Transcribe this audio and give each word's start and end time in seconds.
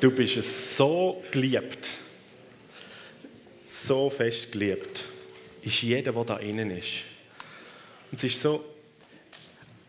Du 0.00 0.10
bist 0.10 0.76
so 0.76 1.22
geliebt, 1.30 1.90
so 3.68 4.08
fest 4.08 4.50
geliebt, 4.50 5.04
ist 5.60 5.82
jeder, 5.82 6.12
der 6.12 6.24
da 6.24 6.36
innen 6.38 6.70
ist. 6.70 7.02
Und 8.10 8.16
es 8.16 8.24
ist 8.24 8.40
so 8.40 8.64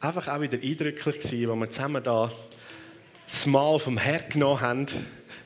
einfach 0.02 0.28
auch 0.28 0.42
wieder 0.42 0.58
eindrücklich 0.62 1.16
als 1.16 1.32
wir 1.32 1.70
zusammen 1.70 2.04
da 2.04 2.30
das 3.26 3.46
Mal 3.46 3.80
vom 3.80 3.98
Herr 3.98 4.20
genommen 4.24 4.60
haben, 4.60 4.86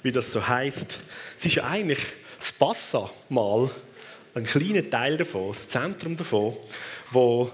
wie 0.02 0.12
das 0.12 0.32
so 0.32 0.48
heißt. 0.48 1.00
Es 1.38 1.46
ist 1.46 1.54
ja 1.54 1.66
eigentlich 1.66 2.00
das 2.40 2.52
Passa-Mal, 2.52 3.70
ein 4.34 4.46
kleiner 4.46 4.90
Teil 4.90 5.18
davon, 5.18 5.50
das 5.50 5.68
Zentrum 5.68 6.18
davon, 6.18 6.58
wo 7.12 7.52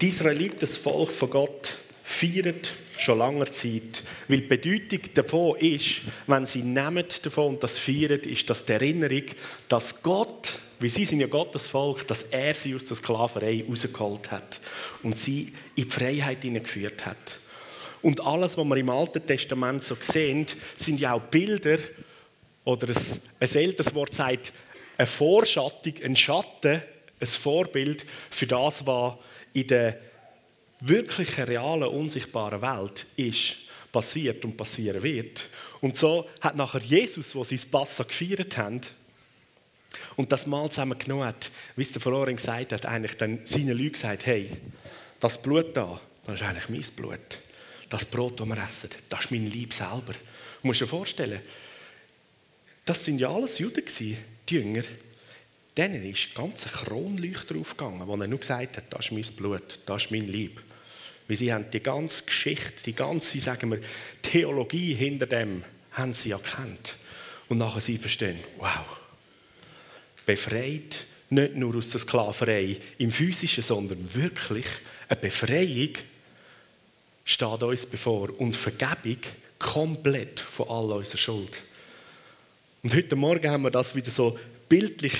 die 0.00 0.08
Israeliten, 0.08 0.60
das 0.60 0.78
Volk 0.78 1.10
von 1.10 1.28
Gott, 1.28 1.74
feiert 2.02 2.72
schon 2.98 3.18
langer 3.18 3.50
Zeit. 3.50 4.02
Weil 4.28 4.40
die 4.40 4.46
Bedeutung 4.46 5.00
davon 5.14 5.56
ist, 5.58 6.02
wenn 6.26 6.46
sie 6.46 6.62
nehmen 6.62 7.04
davon 7.22 7.54
und 7.54 7.62
das 7.62 7.78
feiern, 7.78 8.20
ist 8.20 8.48
das 8.48 8.64
die 8.64 8.72
Erinnerung, 8.72 9.24
dass 9.68 10.02
Gott, 10.02 10.58
wie 10.80 10.88
sie 10.88 11.04
sind 11.04 11.20
ja 11.20 11.26
Gottes 11.26 11.66
Volk, 11.66 12.06
dass 12.06 12.24
er 12.24 12.54
sie 12.54 12.74
aus 12.74 12.86
der 12.86 12.96
Sklaverei 12.96 13.64
rausgeholt 13.68 14.30
hat 14.30 14.60
und 15.02 15.16
sie 15.16 15.52
in 15.76 15.84
die 15.84 15.90
Freiheit 15.90 16.42
geführt 16.42 17.06
hat. 17.06 17.38
Und 18.02 18.20
alles, 18.20 18.58
was 18.58 18.66
wir 18.66 18.76
im 18.76 18.90
Alten 18.90 19.24
Testament 19.24 19.82
so 19.82 19.96
sehen, 20.00 20.46
sind 20.76 21.00
ja 21.00 21.14
auch 21.14 21.22
Bilder 21.22 21.78
oder 22.64 22.88
ein, 22.88 22.96
ein 23.40 23.54
älteres 23.54 23.94
Wort 23.94 24.14
sagt, 24.14 24.52
eine 24.98 25.06
Vorschattung, 25.06 25.94
ein 26.04 26.16
Schatten, 26.16 26.82
ein 27.20 27.26
Vorbild 27.26 28.04
für 28.30 28.46
das, 28.46 28.86
was 28.86 29.14
in 29.54 29.66
der 29.66 29.98
wirklichen, 30.88 31.44
realen, 31.44 31.88
unsichtbaren 31.88 32.62
Welt 32.62 33.06
ist, 33.16 33.56
passiert 33.92 34.44
und 34.44 34.56
passieren 34.56 35.02
wird. 35.02 35.48
Und 35.80 35.96
so 35.96 36.28
hat 36.40 36.56
nachher 36.56 36.80
Jesus, 36.80 37.34
wo 37.34 37.44
sie 37.44 37.56
das 37.56 37.66
Passa 37.66 38.04
gefeiert 38.04 38.56
haben, 38.56 38.80
und 40.16 40.32
das 40.32 40.46
Mal 40.46 40.70
zusammen 40.70 40.98
genommen 40.98 41.26
hat, 41.26 41.50
wie 41.76 41.82
es 41.82 41.92
der 41.92 42.00
Verloren 42.00 42.36
gesagt 42.36 42.72
hat, 42.72 42.86
eigentlich 42.86 43.16
dann 43.16 43.40
seinen 43.44 43.76
Leuten 43.76 43.92
gesagt, 43.92 44.26
hey, 44.26 44.50
das 45.20 45.40
Blut 45.40 45.76
da, 45.76 46.00
das 46.26 46.36
ist 46.36 46.42
eigentlich 46.42 46.68
mein 46.68 46.96
Blut. 46.96 47.38
Das 47.88 48.04
Brot, 48.04 48.40
das 48.40 48.48
wir 48.48 48.58
essen, 48.58 48.90
das 49.08 49.20
ist 49.20 49.30
mein 49.30 49.46
Lieb 49.46 49.72
selber. 49.72 50.12
Du 50.12 50.66
musst 50.66 50.80
dir 50.80 50.86
vorstellen, 50.86 51.40
das 52.84 53.04
sind 53.04 53.18
ja 53.18 53.30
alles 53.30 53.58
Juden 53.58 53.84
die 53.98 54.16
Jünger. 54.48 54.82
Denen 55.76 56.04
ist 56.04 56.34
ganz 56.34 56.66
ein 56.66 56.72
Kronleuchter 56.72 57.56
aufgegangen, 57.56 58.06
wo 58.06 58.14
er 58.16 58.26
nur 58.26 58.38
gesagt 58.38 58.76
hat, 58.76 58.84
das 58.90 59.06
ist 59.06 59.12
mein 59.12 59.36
Blut, 59.36 59.80
das 59.86 60.04
ist 60.04 60.10
mein 60.10 60.26
Lieb. 60.26 60.60
Weil 61.26 61.36
sie 61.36 61.52
haben 61.52 61.70
die 61.70 61.80
ganze 61.80 62.24
Geschichte, 62.24 62.84
die 62.84 62.94
ganze, 62.94 63.40
sagen 63.40 63.70
wir, 63.70 63.80
Theologie 64.22 64.94
hinter 64.94 65.26
dem, 65.26 65.64
haben 65.92 66.14
sie 66.14 66.32
erkannt. 66.32 66.96
Und 67.48 67.58
nachher 67.58 67.80
sie 67.80 67.98
verstehen, 67.98 68.38
wow, 68.58 68.84
befreit 70.26 71.06
nicht 71.30 71.56
nur 71.56 71.76
aus 71.76 71.90
der 71.90 72.00
Sklaverei 72.00 72.78
im 72.98 73.10
Physischen, 73.10 73.62
sondern 73.62 74.14
wirklich 74.14 74.66
eine 75.08 75.20
Befreiung 75.20 75.92
steht 77.24 77.62
uns 77.62 77.86
bevor 77.86 78.28
und 78.38 78.56
Vergebung 78.56 79.18
komplett 79.58 80.40
von 80.40 80.68
all 80.68 80.92
unserer 80.92 81.18
Schuld. 81.18 81.62
Und 82.82 82.94
heute 82.94 83.16
Morgen 83.16 83.50
haben 83.50 83.62
wir 83.62 83.70
das 83.70 83.94
wieder 83.94 84.10
so 84.10 84.38
bildlich 84.68 85.14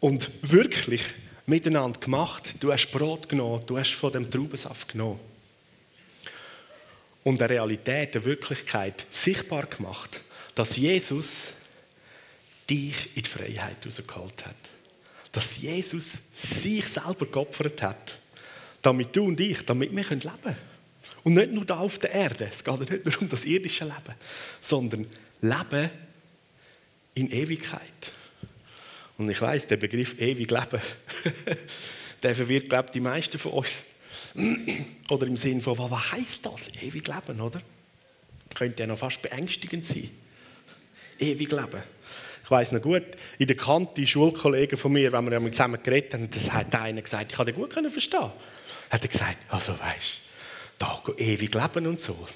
und 0.00 0.30
wirklich 0.42 1.02
miteinander 1.46 2.00
gemacht. 2.00 2.56
Du 2.60 2.72
hast 2.72 2.90
Brot 2.90 3.28
genommen, 3.28 3.62
du 3.66 3.78
hast 3.78 3.92
von 3.92 4.12
dem 4.12 4.30
Traubensaft 4.30 4.88
genommen. 4.88 5.20
Und 7.22 7.40
eine 7.40 7.50
Realität, 7.50 8.16
eine 8.16 8.24
Wirklichkeit 8.24 9.06
sichtbar 9.10 9.66
gemacht, 9.66 10.20
dass 10.54 10.76
Jesus 10.76 11.52
dich 12.68 13.16
in 13.16 13.22
die 13.22 13.28
Freiheit 13.28 13.76
herausgeholt 13.82 14.46
hat. 14.46 14.56
Dass 15.32 15.56
Jesus 15.56 16.22
sich 16.34 16.86
selber 16.86 17.26
geopfert 17.26 17.82
hat, 17.82 18.18
damit 18.82 19.14
du 19.16 19.24
und 19.24 19.40
ich, 19.40 19.64
damit 19.64 19.94
wir 19.94 20.04
leben 20.04 20.20
können. 20.20 20.56
Und 21.24 21.34
nicht 21.34 21.52
nur 21.52 21.64
da 21.64 21.78
auf 21.78 21.98
der 21.98 22.12
Erde, 22.12 22.48
es 22.52 22.62
geht 22.62 22.78
nicht 22.80 23.04
nur 23.04 23.22
um 23.22 23.28
das 23.28 23.44
irdische 23.44 23.84
Leben, 23.84 24.14
sondern 24.60 25.06
Leben 25.40 25.90
in 27.14 27.30
Ewigkeit. 27.30 28.12
Und 29.16 29.30
ich 29.30 29.40
weiß, 29.40 29.66
der 29.68 29.76
Begriff 29.76 30.18
ewig 30.20 30.50
Leben, 30.50 30.80
der 32.22 32.34
verwirrt, 32.34 32.68
glaube 32.68 32.86
ich, 32.86 32.92
die 32.92 33.00
meisten 33.00 33.38
von 33.38 33.52
uns. 33.52 33.84
oder 35.10 35.26
im 35.26 35.36
Sinn 35.36 35.60
von, 35.60 35.78
was 35.78 36.12
heißt 36.12 36.44
das? 36.46 36.68
Ewig 36.82 37.06
Leben, 37.06 37.40
oder? 37.40 37.60
Könnte 38.54 38.82
ja 38.82 38.86
noch 38.86 38.98
fast 38.98 39.22
beängstigend 39.22 39.86
sein. 39.86 40.10
Ewig 41.18 41.50
Leben. 41.50 41.82
Ich 42.42 42.50
weiß 42.50 42.72
noch 42.72 42.82
gut, 42.82 43.04
in 43.38 43.46
der 43.46 43.56
Kante, 43.56 44.06
Schulkollegen 44.06 44.76
von 44.76 44.92
mir, 44.92 45.10
wenn 45.12 45.24
wir 45.24 45.40
ja 45.40 45.52
zusammen 45.52 45.82
geredet 45.82 46.12
haben, 46.14 46.30
das 46.30 46.52
hat 46.52 46.74
einer 46.74 47.00
gesagt, 47.00 47.32
ich 47.32 47.38
habe 47.38 47.50
den 47.50 47.60
gut 47.60 47.72
verstehen. 47.72 48.32
Hat 48.90 49.02
er 49.02 49.08
gesagt, 49.08 49.38
also 49.48 49.72
weißt, 49.78 50.20
da 50.78 51.02
ewig 51.16 51.54
leben 51.54 51.86
und 51.86 52.00
so, 52.00 52.28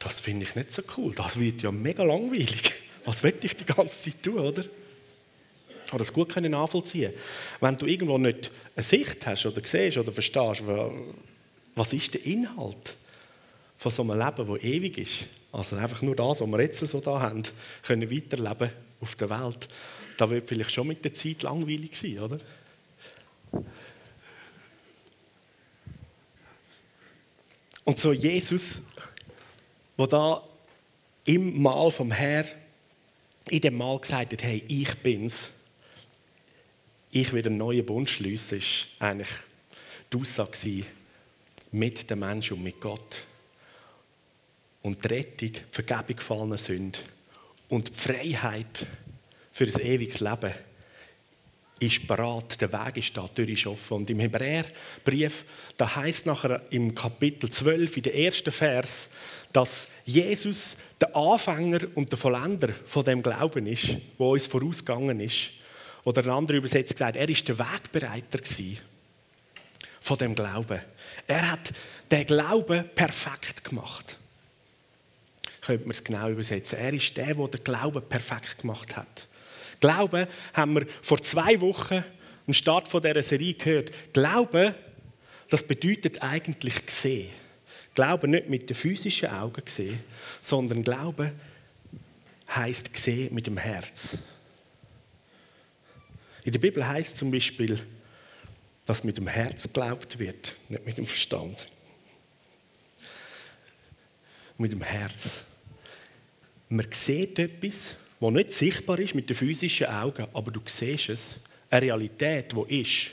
das 0.00 0.18
finde 0.20 0.44
ich 0.44 0.56
nicht 0.56 0.72
so 0.72 0.82
cool. 0.96 1.14
Das 1.14 1.38
wird 1.38 1.62
ja 1.62 1.70
mega 1.70 2.02
langweilig. 2.02 2.74
Was 3.04 3.22
will 3.22 3.34
ich 3.42 3.54
die 3.54 3.64
ganze 3.64 4.00
Zeit 4.00 4.22
tun, 4.22 4.38
oder? 4.38 4.64
Habe 5.88 5.98
das 5.98 6.12
gut 6.12 6.34
nachvollziehen. 6.36 7.12
Wenn 7.60 7.76
du 7.76 7.86
irgendwo 7.86 8.18
nicht 8.18 8.50
eine 8.74 8.82
Sicht 8.82 9.26
hast 9.26 9.46
oder 9.46 9.60
siehst 9.64 9.98
oder 9.98 10.12
verstehst, 10.12 10.62
was 11.74 11.92
ist 11.92 12.14
der 12.14 12.24
Inhalt 12.24 12.96
von 13.76 13.92
so 13.92 14.02
einem 14.02 14.18
Leben, 14.18 14.52
das 14.52 14.62
ewig 14.62 14.98
ist, 14.98 15.26
also 15.52 15.76
einfach 15.76 16.02
nur 16.02 16.16
das, 16.16 16.40
was 16.40 16.48
wir 16.48 16.60
jetzt 16.60 16.80
so 16.80 17.00
da 17.00 17.20
haben, 17.20 17.42
können 17.82 18.10
weiterleben 18.10 18.70
auf 19.00 19.14
der 19.16 19.30
Welt, 19.30 19.68
da 20.16 20.30
wird 20.30 20.48
vielleicht 20.48 20.72
schon 20.72 20.88
mit 20.88 21.04
der 21.04 21.14
Zeit 21.14 21.42
langweilig 21.42 21.96
sein, 21.96 22.18
oder? 22.18 22.38
Und 27.84 27.98
so 27.98 28.12
Jesus, 28.12 28.80
wo 29.96 30.06
da 30.06 30.42
im 31.26 31.60
Mahl 31.60 31.90
vom 31.90 32.10
Herr 32.10 32.46
in 33.50 33.60
dem 33.60 33.76
Mal 33.76 33.98
gesagt 33.98 34.32
hat, 34.32 34.42
hey, 34.42 34.64
ich 34.68 34.94
bin's, 35.02 35.50
ich 37.14 37.32
will 37.32 37.46
einen 37.46 37.58
neuen 37.58 37.86
Bund 37.86 38.10
schließen, 38.10 38.58
ist 38.58 38.88
eigentlich 38.98 39.28
die 40.12 40.16
Aussage 40.16 40.84
mit 41.70 42.10
dem 42.10 42.18
Menschen 42.18 42.56
und 42.56 42.64
mit 42.64 42.80
Gott. 42.80 43.24
Und 44.82 45.02
die 45.04 45.08
Rettung, 45.08 45.52
die 45.52 45.60
Vergebung 45.70 46.16
gefallener 46.16 46.58
Sünden 46.58 47.00
und 47.68 47.88
die 47.88 47.94
Freiheit 47.94 48.86
für 49.52 49.64
ein 49.64 49.80
ewiges 49.80 50.18
Leben 50.18 50.52
ist 51.78 52.04
bereit, 52.06 52.60
der 52.60 52.72
Weg 52.72 52.96
ist 52.96 53.16
da, 53.16 53.28
die 53.28 53.34
Tür 53.34 53.48
ist 53.48 53.66
offen. 53.66 53.98
Und 53.98 54.10
im 54.10 54.18
Hebräerbrief, 54.18 55.44
da 55.76 55.94
heißt 55.94 56.26
nachher 56.26 56.62
im 56.70 56.96
Kapitel 56.96 57.48
12, 57.48 57.96
in 57.96 58.02
der 58.02 58.16
ersten 58.16 58.52
Vers, 58.52 59.08
dass 59.52 59.86
Jesus 60.04 60.76
der 61.00 61.14
Anfänger 61.14 61.80
und 61.94 62.10
der 62.10 62.18
Vollender 62.18 62.70
von 62.86 63.04
dem 63.04 63.22
Glauben 63.22 63.68
ist, 63.68 63.96
wo 64.18 64.32
uns 64.32 64.48
vorausgegangen 64.48 65.20
ist. 65.20 65.50
Oder 66.04 66.22
ein 66.22 66.30
anderer 66.30 66.58
übersetzt 66.58 66.92
gesagt, 66.92 67.16
er 67.16 67.28
ist 67.28 67.48
der 67.48 67.58
Wegbereiter 67.58 68.38
von 70.00 70.18
dem 70.18 70.34
Glauben. 70.34 70.80
Er 71.26 71.52
hat 71.52 71.72
den 72.10 72.26
Glauben 72.26 72.88
perfekt 72.94 73.64
gemacht. 73.64 74.18
Könnte 75.62 75.84
man 75.84 75.92
es 75.92 76.04
genau 76.04 76.28
übersetzen. 76.28 76.78
Er 76.78 76.92
ist 76.92 77.16
der, 77.16 77.34
der 77.34 77.48
den 77.48 77.64
Glauben 77.64 78.02
perfekt 78.06 78.58
gemacht 78.58 78.96
hat. 78.96 79.26
Glauben 79.80 80.26
haben 80.52 80.74
wir 80.74 80.86
vor 81.00 81.22
zwei 81.22 81.58
Wochen 81.60 82.04
am 82.46 82.52
Start 82.52 82.92
dieser 82.92 83.22
Serie 83.22 83.54
gehört. 83.54 83.90
Glauben, 84.12 84.74
das 85.48 85.62
bedeutet 85.62 86.22
eigentlich 86.22 86.74
sehen. 86.88 87.30
Glauben 87.94 88.32
nicht 88.32 88.50
mit 88.50 88.68
den 88.68 88.76
physischen 88.76 89.30
Augen 89.30 89.62
sehen, 89.66 90.00
sondern 90.42 90.84
Glauben 90.84 91.32
heißt 92.54 92.94
sehen 92.94 93.34
mit 93.34 93.46
dem 93.46 93.56
Herz. 93.56 94.18
In 96.44 96.52
der 96.52 96.58
Bibel 96.58 96.86
heißt 96.86 97.16
zum 97.16 97.30
Beispiel, 97.30 97.80
dass 98.84 99.02
mit 99.02 99.16
dem 99.16 99.26
Herz 99.26 99.62
geglaubt 99.64 100.18
wird, 100.18 100.54
nicht 100.68 100.86
mit 100.86 100.98
dem 100.98 101.06
Verstand. 101.06 101.64
Mit 104.58 104.70
dem 104.70 104.82
Herz. 104.82 105.44
Man 106.68 106.86
sieht 106.92 107.38
etwas, 107.38 107.96
was 108.20 108.32
nicht 108.32 108.52
sichtbar 108.52 108.98
ist 108.98 109.14
mit 109.14 109.28
den 109.28 109.36
physischen 109.36 109.86
Augen, 109.86 110.26
aber 110.34 110.50
du 110.50 110.60
siehst 110.66 111.08
es. 111.08 111.30
Eine 111.70 111.86
Realität, 111.86 112.52
die 112.52 112.80
ist. 112.80 113.10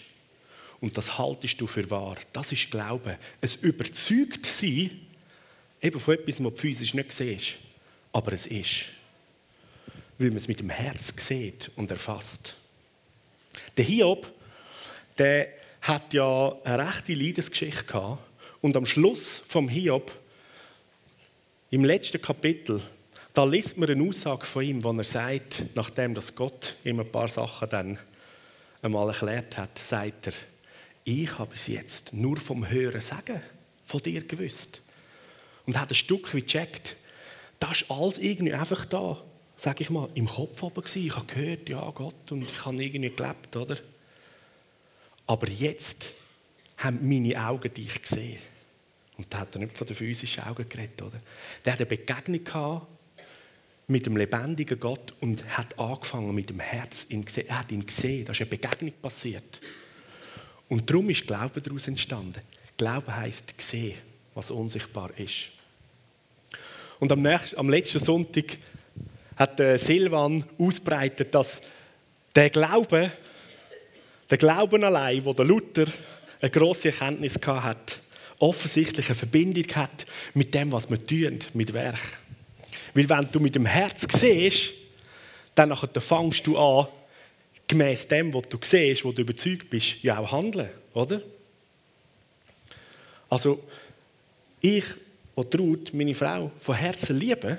Und 0.82 0.98
das 0.98 1.18
haltest 1.18 1.60
du 1.62 1.68
für 1.68 1.90
wahr. 1.90 2.18
Das 2.34 2.52
ist 2.52 2.70
Glauben. 2.70 3.16
Es 3.40 3.56
überzeugt 3.56 4.46
sie 4.46 4.92
eben 5.82 6.00
von 6.00 6.16
etwas, 6.16 6.44
was 6.44 6.54
du 6.54 6.60
physisch 6.60 6.94
nicht 6.94 7.14
siehst. 7.14 7.58
Aber 8.12 8.34
es 8.34 8.46
ist. 8.46 8.86
Weil 10.18 10.30
man 10.30 10.38
es 10.38 10.48
mit 10.48 10.60
dem 10.60 10.70
Herz 10.70 11.14
sieht 11.18 11.72
und 11.76 11.90
erfasst. 11.90 12.56
Der 13.78 13.86
Hiob, 13.86 14.32
der 15.18 15.48
hat 15.82 16.14
ja 16.14 16.56
eine 16.64 16.88
rechte 16.88 17.14
Leidensgeschichte 17.14 17.84
gehabt. 17.84 18.22
Und 18.62 18.78
am 18.78 18.86
Schluss 18.86 19.42
vom 19.48 19.68
Hiob 19.68 20.12
Im 21.72 21.86
letzten 21.86 22.22
Kapitel, 22.22 22.82
da 23.34 23.46
liest 23.46 23.78
man 23.78 23.90
eine 23.90 24.08
Aussage 24.08 24.46
von 24.46 24.64
ihm, 24.64 24.84
wo 24.84 24.92
er 24.92 25.04
sagt, 25.04 25.64
nachdem 25.74 26.14
das 26.14 26.36
Gott 26.36 26.76
ihm 26.84 27.00
ein 27.00 27.12
paar 27.12 27.30
Sachen 27.30 27.70
dann 27.70 28.00
einmal 28.82 29.08
erklärt 29.08 29.58
hat, 29.58 29.78
sagt 29.78 30.28
er, 30.28 30.34
ich 31.04 31.40
habe 31.40 31.52
bis 31.52 31.68
jetzt 31.68 32.14
nur 32.14 32.38
vom 32.38 32.70
Hören 32.70 33.02
sagen 33.02 33.42
von 33.86 34.02
dir 34.04 34.22
gewusst. 34.22 34.82
Und 35.66 35.80
hat 35.80 35.92
ein 35.92 35.96
Stück 35.96 36.34
wie 36.34 36.42
gecheckt, 36.42 36.96
das 37.60 37.82
ist 37.82 37.92
alles 37.92 38.18
irgendwie 38.18 38.54
einfach 38.54 38.86
da, 38.86 39.24
sage 39.62 39.84
ich 39.84 39.92
mal, 39.92 40.10
im 40.16 40.26
Kopf 40.26 40.64
oben 40.64 40.82
gewesen. 40.82 41.06
Ich 41.06 41.16
habe 41.16 41.28
gehört, 41.28 41.70
ja 41.70 41.88
Gott, 41.92 42.32
und 42.32 42.42
ich 42.42 42.66
habe 42.66 42.84
irgendwie 42.84 43.12
gelebt, 43.12 43.56
oder? 43.56 43.78
Aber 45.28 45.48
jetzt 45.50 46.10
haben 46.78 47.08
meine 47.08 47.48
Augen 47.48 47.72
dich 47.72 48.02
gesehen. 48.02 48.40
Und 49.20 49.32
da 49.32 49.42
hat 49.42 49.54
er 49.56 49.60
nicht 49.60 49.78
von 49.78 49.86
den 49.86 49.96
physischen 49.96 50.46
Augen 50.46 50.68
geredet, 50.68 51.00
oder? 51.04 51.20
Der 51.64 51.74
hat 51.74 51.80
eine 51.80 51.86
Begegnung 51.86 52.44
gehabt 52.44 52.88
mit 53.86 54.08
dem 54.08 54.18
lebendigen 54.18 54.80
Gott 54.80 55.14
und 55.20 55.46
hat 55.56 55.78
angefangen 55.78 56.34
mit 56.34 56.50
dem 56.50 56.60
Herz 56.60 57.06
ihn 57.10 57.24
gesehen. 57.24 57.48
Er 57.48 57.60
hat 57.60 57.72
ihn 57.72 57.86
gesehen, 57.86 58.26
da 58.26 58.32
ist 58.32 58.42
eine 58.42 58.50
Begegnung 58.50 58.94
passiert. 59.00 59.62
Und 60.70 60.90
darum 60.90 61.08
ist 61.12 61.28
Glaube 61.28 61.62
daraus 61.62 61.88
entstanden. 61.88 62.42
Glaube 62.78 63.16
heißt 63.16 63.54
sehen, 63.60 64.00
was 64.34 64.50
unsichtbar 64.50 65.12
ist. 65.20 65.50
Und 67.00 67.12
am, 67.12 67.22
nächsten, 67.22 67.60
am 67.60 67.70
letzten 67.70 68.00
Sonntag 68.00 68.58
hat 69.42 69.80
Silvan 69.80 70.44
ausbreitet, 70.58 71.34
dass 71.34 71.62
der 72.36 72.50
Glaube, 72.50 73.12
der 74.30 74.38
Glauben 74.38 74.84
allein, 74.84 75.26
wo 75.26 75.34
der 75.34 75.46
Luther 75.46 75.86
eine 76.40 76.52
große 76.52 76.90
Erkenntnis 76.90 77.36
hat, 77.46 78.00
offensichtlich 78.40 79.08
eine 79.08 79.16
Verbindung 79.16 79.68
hat 79.76 80.06
mit 80.34 80.54
dem, 80.54 80.72
was 80.72 80.90
wir 80.90 81.06
tun, 81.06 81.40
mit 81.54 81.74
Werk. 81.74 82.20
Weil 82.94 83.10
wenn 83.10 83.32
du 83.32 83.40
mit 83.40 83.56
dem 83.56 83.66
Herz 83.66 84.06
siehst, 84.12 84.74
dann 85.56 85.76
fängst 85.76 86.46
du 86.46 86.58
an, 86.58 86.88
gemäß 87.68 88.08
dem, 88.08 88.34
was 88.34 88.48
du 88.48 88.58
siehst, 88.62 89.04
wo 89.04 89.12
du 89.12 89.22
überzeugt 89.22 89.70
bist, 89.70 90.04
ja 90.04 90.20
auch 90.20 90.32
handeln, 90.32 90.70
oder? 90.94 91.22
Also, 93.30 93.64
ich, 94.60 94.86
der 95.36 95.50
Traut, 95.50 95.94
meine 95.94 96.14
Frau 96.14 96.52
von 96.60 96.76
Herzen 96.76 97.18
liebe, 97.18 97.58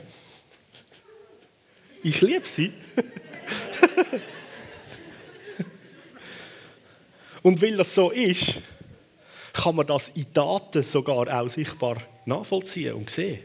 ich 2.03 2.21
liebe 2.21 2.47
sie. 2.47 2.73
Und 7.43 7.61
weil 7.61 7.77
das 7.77 7.95
so 7.95 8.11
ist, 8.11 8.61
kann 9.53 9.77
man 9.77 9.87
das 9.87 10.11
in 10.15 10.27
Daten 10.33 10.83
sogar 10.83 11.33
auch 11.33 11.49
sichtbar 11.49 11.99
nachvollziehen 12.25 12.95
und 12.95 13.11
sehen. 13.11 13.41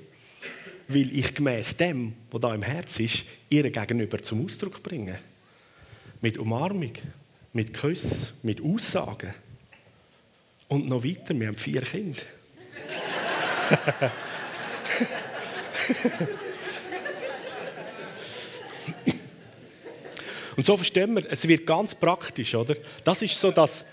Weil 0.88 1.18
ich 1.18 1.34
gemäß 1.34 1.76
dem, 1.76 2.14
was 2.32 2.42
da 2.42 2.54
im 2.54 2.62
Herz 2.62 3.00
ist, 3.00 3.26
ihr 3.50 3.70
gegenüber 3.70 4.22
zum 4.22 4.46
Ausdruck 4.46 4.84
bringe. 4.84 5.20
Mit 6.22 6.38
Umarmung, 6.38 6.94
mit 7.54 7.74
Küssen, 7.74 8.30
mit 8.44 8.62
Aussagen. 8.64 9.34
Und 10.70 10.88
noch 10.88 11.04
weiter, 11.04 11.38
wir 11.38 11.48
haben 11.48 11.56
vier 11.56 11.82
Kinder. 11.82 12.22
Und 20.58 20.66
so 20.66 20.76
verstehen 20.76 21.16
wir, 21.16 21.32
es 21.32 21.48
wird 21.48 21.66
ganz 21.66 21.96
praktisch, 21.96 22.54
oder? 22.56 22.76
Das 23.04 23.22
ist 23.22 23.40
so, 23.40 23.52
dass 23.52 23.86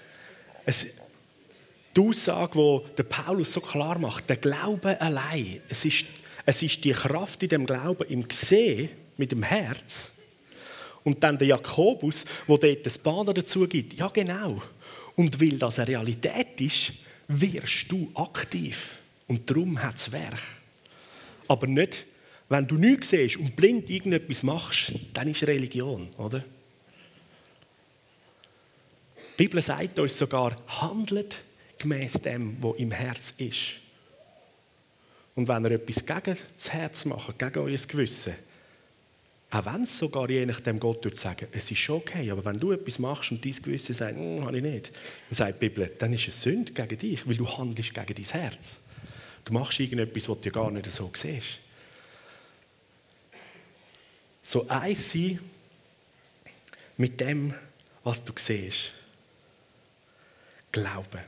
es, 0.64 0.86
die 1.94 2.00
Aussage, 2.00 2.58
die 2.58 2.96
der 2.96 3.02
Paulus 3.04 3.52
so 3.52 3.60
klar 3.60 3.98
macht, 3.98 4.28
der 4.28 4.38
Glaube 4.38 5.00
allein, 5.00 5.60
es 5.68 5.84
ist, 5.84 6.06
es 6.46 6.62
ist 6.62 6.82
die 6.82 6.92
Kraft 6.92 7.42
in 7.42 7.50
dem 7.50 7.66
Glauben 7.66 8.08
im 8.08 8.26
Gesehen, 8.26 8.88
mit 9.16 9.30
dem 9.30 9.42
Herz. 9.42 10.10
Und 11.04 11.22
dann 11.22 11.36
der 11.36 11.48
Jakobus, 11.48 12.24
wo 12.46 12.56
dort 12.56 12.84
das 12.84 12.98
Bahn 12.98 13.26
dazu 13.26 13.68
gibt. 13.68 13.94
Ja, 13.94 14.08
genau. 14.08 14.62
Und 15.16 15.40
weil 15.40 15.58
das 15.58 15.78
eine 15.78 15.88
Realität 15.88 16.60
ist, 16.60 16.92
wirst 17.28 17.92
du 17.92 18.10
aktiv. 18.14 18.98
Und 19.28 19.48
darum 19.48 19.80
hat 19.80 19.96
es 19.96 20.10
Werk. 20.10 20.42
Aber 21.46 21.66
nicht, 21.66 22.06
wenn 22.48 22.66
du 22.66 22.76
nichts 22.76 23.10
siehst 23.10 23.36
und 23.36 23.54
blind 23.54 23.88
irgendetwas 23.90 24.42
machst, 24.42 24.94
dann 25.12 25.28
ist 25.28 25.46
Religion, 25.46 26.08
oder? 26.16 26.42
Die 29.36 29.42
Bibel 29.42 29.60
sagt 29.60 29.98
uns 29.98 30.16
sogar, 30.16 30.56
handelt 30.80 31.42
gemäß 31.78 32.14
dem, 32.14 32.56
was 32.62 32.76
im 32.76 32.92
Herz 32.92 33.34
ist. 33.36 33.80
Und 35.34 35.48
wenn 35.48 35.64
ihr 35.64 35.72
etwas 35.72 36.06
gegen 36.06 36.38
das 36.56 36.72
Herz 36.72 37.04
macht, 37.04 37.36
gegen 37.36 37.58
euer 37.58 37.76
Gewissen, 37.76 38.34
auch 39.50 39.66
wenn 39.66 39.82
es 39.82 39.98
sogar 39.98 40.30
je 40.30 40.46
nachdem 40.46 40.78
Gott 40.78 41.04
würde 41.04 41.16
sagen, 41.16 41.48
es 41.50 41.68
ist 41.68 41.78
schon 41.78 41.96
okay, 41.96 42.30
aber 42.30 42.44
wenn 42.44 42.60
du 42.60 42.72
etwas 42.72 43.00
machst 43.00 43.32
und 43.32 43.44
dein 43.44 43.52
Gewissen 43.52 43.94
sagt, 43.94 44.16
hm, 44.16 44.44
habe 44.44 44.56
ich 44.56 44.62
nicht, 44.62 44.92
dann 45.28 45.34
sagt 45.34 45.60
die 45.60 45.68
Bibel, 45.68 45.90
dann 45.98 46.12
ist 46.12 46.28
es 46.28 46.40
Sünde 46.40 46.72
gegen 46.72 46.98
dich, 46.98 47.26
weil 47.26 47.36
du 47.36 47.48
handelst 47.48 47.92
gegen 47.92 48.14
dein 48.14 48.40
Herz. 48.40 48.78
Du 49.44 49.52
machst 49.52 49.80
irgendetwas, 49.80 50.28
was 50.28 50.40
du 50.40 50.50
gar 50.50 50.70
nicht 50.70 50.90
so 50.90 51.10
siehst. 51.12 51.58
So 54.44 54.68
eins 54.68 55.10
sein 55.10 55.40
mit 56.96 57.20
dem, 57.20 57.52
was 58.04 58.22
du 58.22 58.32
siehst. 58.36 58.92
Glauben. 60.74 61.20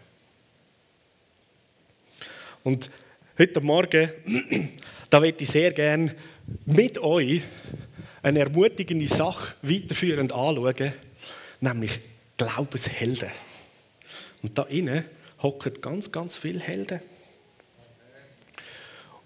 Und 2.64 2.90
heute 3.38 3.60
Morgen, 3.60 4.10
da 5.10 5.20
möchte 5.20 5.44
ich 5.44 5.50
sehr 5.50 5.70
gerne 5.70 6.16
mit 6.64 6.98
euch 6.98 7.42
eine 8.24 8.40
ermutigende 8.40 9.06
Sache 9.06 9.54
weiterführend 9.62 10.32
anschauen, 10.32 10.92
nämlich 11.60 12.00
Glaubenshelden. 12.36 13.30
Und 14.42 14.58
da 14.58 14.64
innen 14.64 15.04
hocken 15.40 15.80
ganz, 15.80 16.10
ganz 16.10 16.36
viele 16.36 16.58
Helden. 16.58 16.98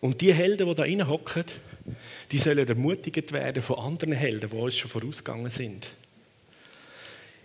Und 0.00 0.20
die 0.20 0.34
Helden, 0.34 0.68
die 0.68 0.74
da 0.74 0.84
innen 0.84 1.08
hocken, 1.08 1.44
die 2.30 2.36
sollen 2.36 2.68
ermutigt 2.68 3.32
werden 3.32 3.62
von 3.62 3.78
anderen 3.78 4.12
Helden, 4.12 4.50
die 4.50 4.56
uns 4.56 4.76
schon 4.76 4.90
vorausgegangen 4.90 5.48
sind. 5.48 5.94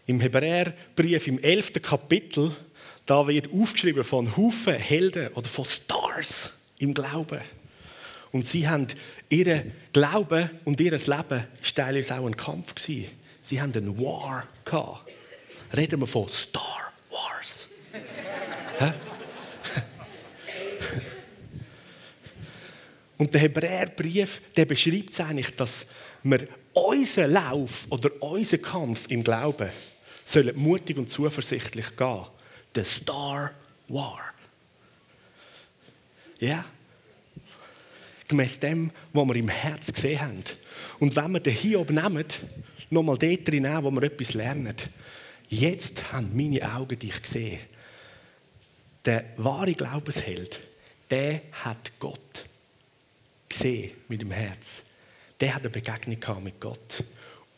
Im 0.07 0.19
Hebräerbrief 0.19 1.27
im 1.27 1.39
11. 1.39 1.81
Kapitel, 1.81 2.51
da 3.05 3.27
wird 3.27 3.51
aufgeschrieben 3.51 4.03
von 4.03 4.37
Haufen 4.37 4.75
Helden 4.75 5.29
oder 5.29 5.47
von 5.47 5.65
Stars 5.65 6.53
im 6.77 6.93
Glauben. 6.93 7.41
Und 8.31 8.45
sie 8.45 8.67
haben 8.67 8.87
ihren 9.29 9.71
Glauben 9.93 10.51
und 10.63 10.79
ihr 10.79 10.91
Leben 10.91 11.47
ist 11.61 11.75
teilweise 11.75 12.19
auch 12.19 12.27
ein 12.27 12.37
Kampf 12.37 12.75
gewesen. 12.75 13.09
Sie 13.41 13.59
haben 13.61 13.73
einen 13.73 13.99
War 13.99 14.47
gehabt. 14.63 15.11
Reden 15.75 15.99
wir 16.01 16.07
von 16.07 16.29
Star 16.29 16.91
Wars. 17.09 17.67
und 23.17 23.33
der 23.33 23.41
Hebräerbrief, 23.41 24.41
der 24.55 24.65
beschreibt 24.65 25.11
es 25.11 25.19
eigentlich, 25.19 25.55
dass 25.55 25.87
wir 26.23 26.47
unseren 26.73 27.31
Lauf 27.31 27.87
oder 27.89 28.11
unseren 28.21 28.61
Kampf 28.61 29.05
im 29.09 29.23
Glauben 29.23 29.69
sollen 30.25 30.57
mutig 30.57 30.97
und 30.97 31.09
zuversichtlich 31.09 31.95
gehen. 31.95 32.25
The 32.73 32.83
Star 32.83 33.51
War. 33.87 34.33
Ja? 36.39 36.65
Gemäß 38.27 38.59
dem, 38.59 38.91
was 39.13 39.27
wir 39.27 39.35
im 39.35 39.49
Herz 39.49 39.93
gesehen 39.93 40.19
haben. 40.19 40.43
Und 40.99 41.15
wenn 41.15 41.31
wir 41.31 41.39
den 41.39 41.53
Hiob 41.53 41.91
nehmen, 41.91 42.25
nochmal 42.89 43.17
dort 43.17 43.47
drin 43.47 43.67
wo 43.81 43.91
wir 43.91 44.03
etwas 44.03 44.33
lernen. 44.33 44.75
Jetzt 45.47 46.11
haben 46.11 46.35
meine 46.35 46.73
Augen 46.73 46.97
dich 46.97 47.21
gesehen. 47.21 47.59
Der 49.05 49.25
wahre 49.37 49.73
Glaubensheld, 49.73 50.59
der 51.11 51.41
hat 51.51 51.91
Gott 51.99 52.45
gesehen 53.47 53.91
mit 54.07 54.21
dem 54.21 54.31
Herz. 54.31 54.81
Der 55.39 55.53
hat 55.53 55.61
eine 55.61 55.69
Begegnung 55.69 56.43
mit 56.43 56.59
Gott. 56.59 57.03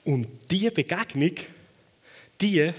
Und 0.03 0.27
diese 0.51 0.71
Begegnung, 0.71 1.31
die 2.41 2.71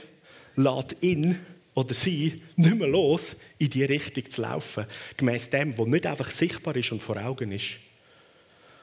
lässt 0.56 0.96
ihn 1.00 1.38
oder 1.74 1.94
sie 1.94 2.42
nicht 2.56 2.74
mehr 2.74 2.88
los, 2.88 3.36
in 3.58 3.70
die 3.70 3.84
Richtung 3.84 4.28
zu 4.30 4.42
laufen. 4.42 4.86
Gemäß 5.16 5.50
dem, 5.50 5.76
was 5.78 5.86
nicht 5.86 6.06
einfach 6.06 6.30
sichtbar 6.30 6.76
ist 6.76 6.90
und 6.90 7.02
vor 7.02 7.16
Augen 7.16 7.52
ist, 7.52 7.78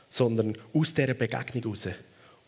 sondern 0.09 0.57
aus 0.73 0.93
dieser 0.93 1.13
Begegnung 1.13 1.63
heraus 1.63 1.89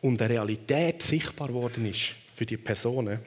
und 0.01 0.21
eine 0.21 0.33
Realität 0.33 1.01
sichtbar 1.03 1.53
worden 1.53 1.85
ist 1.85 2.15
für 2.33 2.45
die 2.45 2.57
Personen 2.57 3.19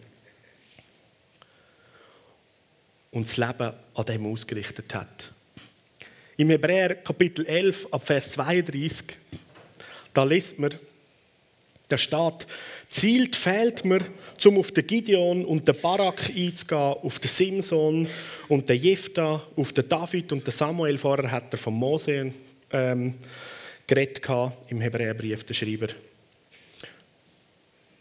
und 3.11 3.27
das 3.27 3.37
Leben 3.37 3.73
an 3.95 4.05
dem 4.07 4.27
ausgerichtet 4.27 4.95
hat. 4.95 5.33
Im 6.37 6.49
Hebräer 6.49 6.95
Kapitel 6.95 7.45
11 7.45 7.89
ab 7.91 8.07
Vers 8.07 8.31
32, 8.33 9.05
da 10.15 10.25
liest 10.25 10.59
man, 10.59 10.75
der 11.91 11.99
Staat 11.99 12.47
zielt 12.89 13.37
fehlt 13.37 13.85
mir, 13.85 14.01
um 14.45 14.59
auf 14.59 14.73
den 14.73 14.87
Gideon 14.87 15.45
und 15.45 15.67
den 15.67 15.81
Barak 15.81 16.31
einzugehen, 16.35 16.95
auf 17.03 17.19
den 17.19 17.31
Simson 17.31 18.09
und 18.49 18.69
den 18.69 18.81
Jephtha, 18.81 19.43
auf 19.57 19.73
den 19.73 19.89
David 19.89 20.33
und 20.33 20.47
den 20.47 20.53
Samuel. 20.53 20.99
Vorher 20.99 21.31
hat 21.31 21.53
er 21.53 21.59
von 21.59 21.75
Mose 21.75 22.33
ähm, 22.73 23.15
geredet 23.87 24.23
im 24.69 24.81
Hebräerbrief, 24.81 25.45
der 25.45 25.55
Schreiber. 25.55 25.89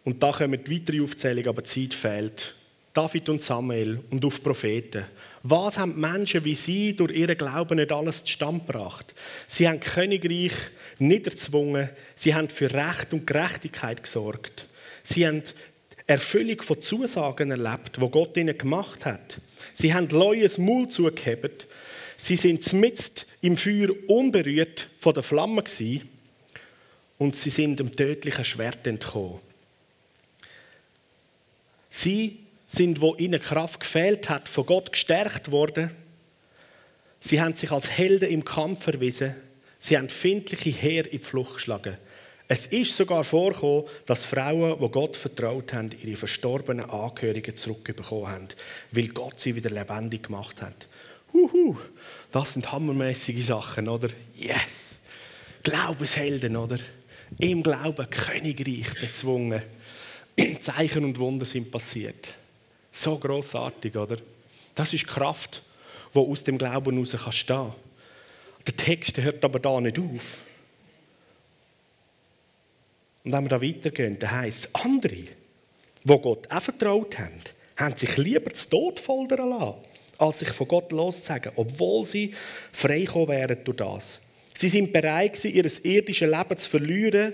Und 0.04 0.22
da 0.24 0.32
kommen 0.32 0.64
die 0.64 0.76
weitere 0.76 1.02
Aufzählung, 1.02 1.48
aber 1.48 1.62
die 1.62 1.70
Zeit 1.70 1.94
fehlt. 1.94 2.56
David 2.94 3.30
und 3.30 3.42
Samuel 3.42 4.00
und 4.10 4.26
auf 4.26 4.42
Propheten. 4.42 5.06
Was 5.44 5.78
haben 5.78 5.94
die 5.94 6.00
Menschen 6.02 6.44
wie 6.44 6.56
sie 6.56 6.96
durch 6.96 7.14
ihren 7.14 7.38
Glauben 7.38 7.78
nicht 7.78 7.92
alles 7.92 8.24
zustande 8.24 8.66
gebracht? 8.66 9.14
Sie 9.48 9.68
haben 9.68 9.80
Königreich 9.80 10.54
niederzwungen, 10.98 11.90
sie 12.16 12.36
haben 12.36 12.50
für 12.50 12.72
Recht 12.74 13.14
und 13.14 13.26
Gerechtigkeit 13.26 14.04
gesorgt. 14.04 14.68
Sie 15.04 15.26
haben 15.26 15.44
Erfüllung 16.08 16.62
von 16.62 16.82
Zusagen 16.82 17.52
erlebt, 17.52 18.02
wo 18.02 18.10
Gott 18.10 18.36
ihnen 18.36 18.58
gemacht 18.58 19.06
hat. 19.06 19.40
Sie 19.74 19.94
haben 19.94 20.10
Leues 20.10 20.58
Maul 20.58 20.90
zugehebt. 20.90 21.68
Sie 22.18 22.36
sind 22.36 22.74
mitten 22.74 23.26
im 23.42 23.56
Feuer 23.56 23.90
unberührt 24.08 24.90
von 24.98 25.14
der 25.14 25.24
Flamme 25.24 25.64
gewesen, 25.64 26.10
und 27.20 27.36
sie 27.36 27.50
sind 27.50 27.80
dem 27.80 27.92
tödlichen 27.92 28.46
Schwert 28.46 28.88
entkommen. 28.88 29.40
Sie 31.90 32.40
sind, 32.70 33.02
wo 33.02 33.16
ihnen 33.16 33.42
Kraft 33.42 33.82
gefehlt 33.82 34.30
hat, 34.30 34.48
von 34.48 34.66
Gott 34.66 34.92
gestärkt 34.94 35.52
worden. 35.52 35.92
Sie 37.20 37.42
haben 37.42 37.56
sich 37.56 37.72
als 37.72 37.90
Helden 37.90 38.30
im 38.30 38.46
Kampf 38.46 38.88
erwiesen. 38.88 39.36
Sie 39.80 39.98
haben 39.98 40.08
findliche 40.08 40.70
Heer 40.70 41.06
in 41.06 41.20
die 41.20 41.26
Flucht 41.26 41.56
geschlagen. 41.56 41.98
Es 42.48 42.68
ist 42.68 42.96
sogar 42.96 43.24
vorgekommen, 43.24 43.86
dass 44.06 44.24
Frauen, 44.24 44.80
die 44.80 44.90
Gott 44.90 45.18
vertraut 45.18 45.74
haben, 45.74 45.90
ihre 46.02 46.16
verstorbenen 46.16 46.90
Angehörigen 46.90 47.56
zurückbekommen 47.56 48.28
haben, 48.28 48.48
weil 48.92 49.08
Gott 49.10 49.40
sie 49.40 49.56
wieder 49.56 49.70
lebendig 49.70 50.24
gemacht 50.24 50.62
hat. 50.62 50.88
Huhu, 51.34 51.78
das 52.32 52.54
sind 52.54 52.72
hammermäßige 52.72 53.46
Sachen, 53.46 53.88
oder? 53.88 54.10
Yes! 54.36 55.00
Glaubenshelden, 55.64 56.56
oder? 56.56 56.78
Im 57.38 57.62
Glauben 57.62 58.10
Königreich 58.10 58.94
bezwungen. 59.00 59.62
Zeichen 60.60 61.04
und 61.04 61.20
Wunder 61.20 61.46
sind 61.46 61.70
passiert. 61.70 62.30
So 62.92 63.18
großartig, 63.18 63.96
oder? 63.96 64.18
Das 64.76 64.94
ist 64.94 65.08
Kraft, 65.08 65.64
die 66.14 66.20
aus 66.20 66.44
dem 66.44 66.58
Glauben 66.58 66.96
heraus 66.96 67.12
kann 67.12 67.32
stehen. 67.32 67.74
Der 68.66 68.76
Text 68.76 69.18
hört 69.18 69.44
aber 69.44 69.60
da 69.60 69.80
nicht 69.80 70.00
auf. 70.00 70.44
Und 73.24 73.34
wenn 73.34 73.44
wir 73.44 73.50
da 73.50 73.62
weitergehen, 73.62 74.18
dann 74.20 74.32
heisst 74.32 74.66
es, 74.66 74.76
andere, 74.76 75.16
die 75.16 75.28
Gott 76.04 76.50
auch 76.50 76.62
vertraut 76.62 77.18
haben, 77.18 77.42
haben 77.78 77.98
sich 77.98 78.18
lieber 78.18 78.54
zu 78.54 78.70
Tod 78.70 79.00
foltern 79.00 79.50
lassen, 79.50 79.78
als 80.18 80.40
sich 80.40 80.50
von 80.50 80.68
Gott 80.68 80.92
loszusagen, 80.92 81.52
obwohl 81.56 82.06
sie 82.06 82.34
freikommen 82.72 83.30
wären 83.30 83.64
durch 83.64 83.78
das. 83.78 84.20
Sie 84.54 84.70
sind 84.70 84.92
bereit, 84.92 85.44
ihr 85.46 85.56
irdisches 85.86 86.30
Leben 86.30 86.58
zu 86.58 86.70
verlieren, 86.70 87.34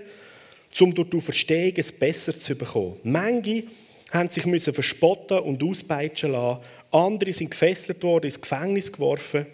um 0.80 0.94
durch 0.94 1.10
die 1.10 1.22
Verstehung 1.22 1.74
es 1.78 1.92
besser 1.92 2.38
zu 2.38 2.56
bekommen. 2.56 3.00
Manche 3.04 3.64
haben 4.12 4.30
sich 4.30 4.46
müssen 4.46 4.74
verspotten 4.74 5.40
und 5.40 5.64
auspeitschen 5.64 6.32
lassen. 6.32 6.62
Andere 6.92 7.34
sind 7.34 7.52
gefesselt 7.52 8.04
worden, 8.04 8.26
ins 8.26 8.40
Gefängnis 8.40 8.92
geworfen. 8.92 9.46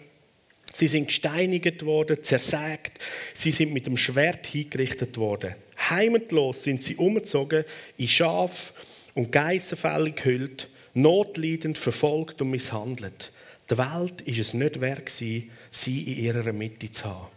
Sie 0.74 0.88
sind 0.88 1.06
gesteinigt 1.06 1.84
worden, 1.84 2.22
zersägt. 2.22 2.98
Sie 3.34 3.50
sind 3.50 3.72
mit 3.72 3.86
dem 3.86 3.96
Schwert 3.96 4.46
hingerichtet 4.46 5.16
worden. 5.18 5.54
Heimatlos 5.90 6.62
sind 6.62 6.82
sie 6.82 6.96
umgezogen, 6.96 7.64
in 7.98 8.08
Schaf 8.08 8.72
und 9.14 9.32
Geissenfälle 9.32 10.12
gehüllt, 10.12 10.68
notleidend, 10.94 11.76
verfolgt 11.76 12.40
und 12.40 12.50
misshandelt. 12.50 13.32
Die 13.70 13.78
Welt 13.78 14.20
ist 14.22 14.38
es 14.38 14.54
nicht 14.54 14.80
wert, 14.80 15.08
sie 15.08 15.50
in 15.86 16.18
ihrer 16.18 16.52
Mitte 16.52 16.90
zu 16.90 17.04
haben. 17.04 17.28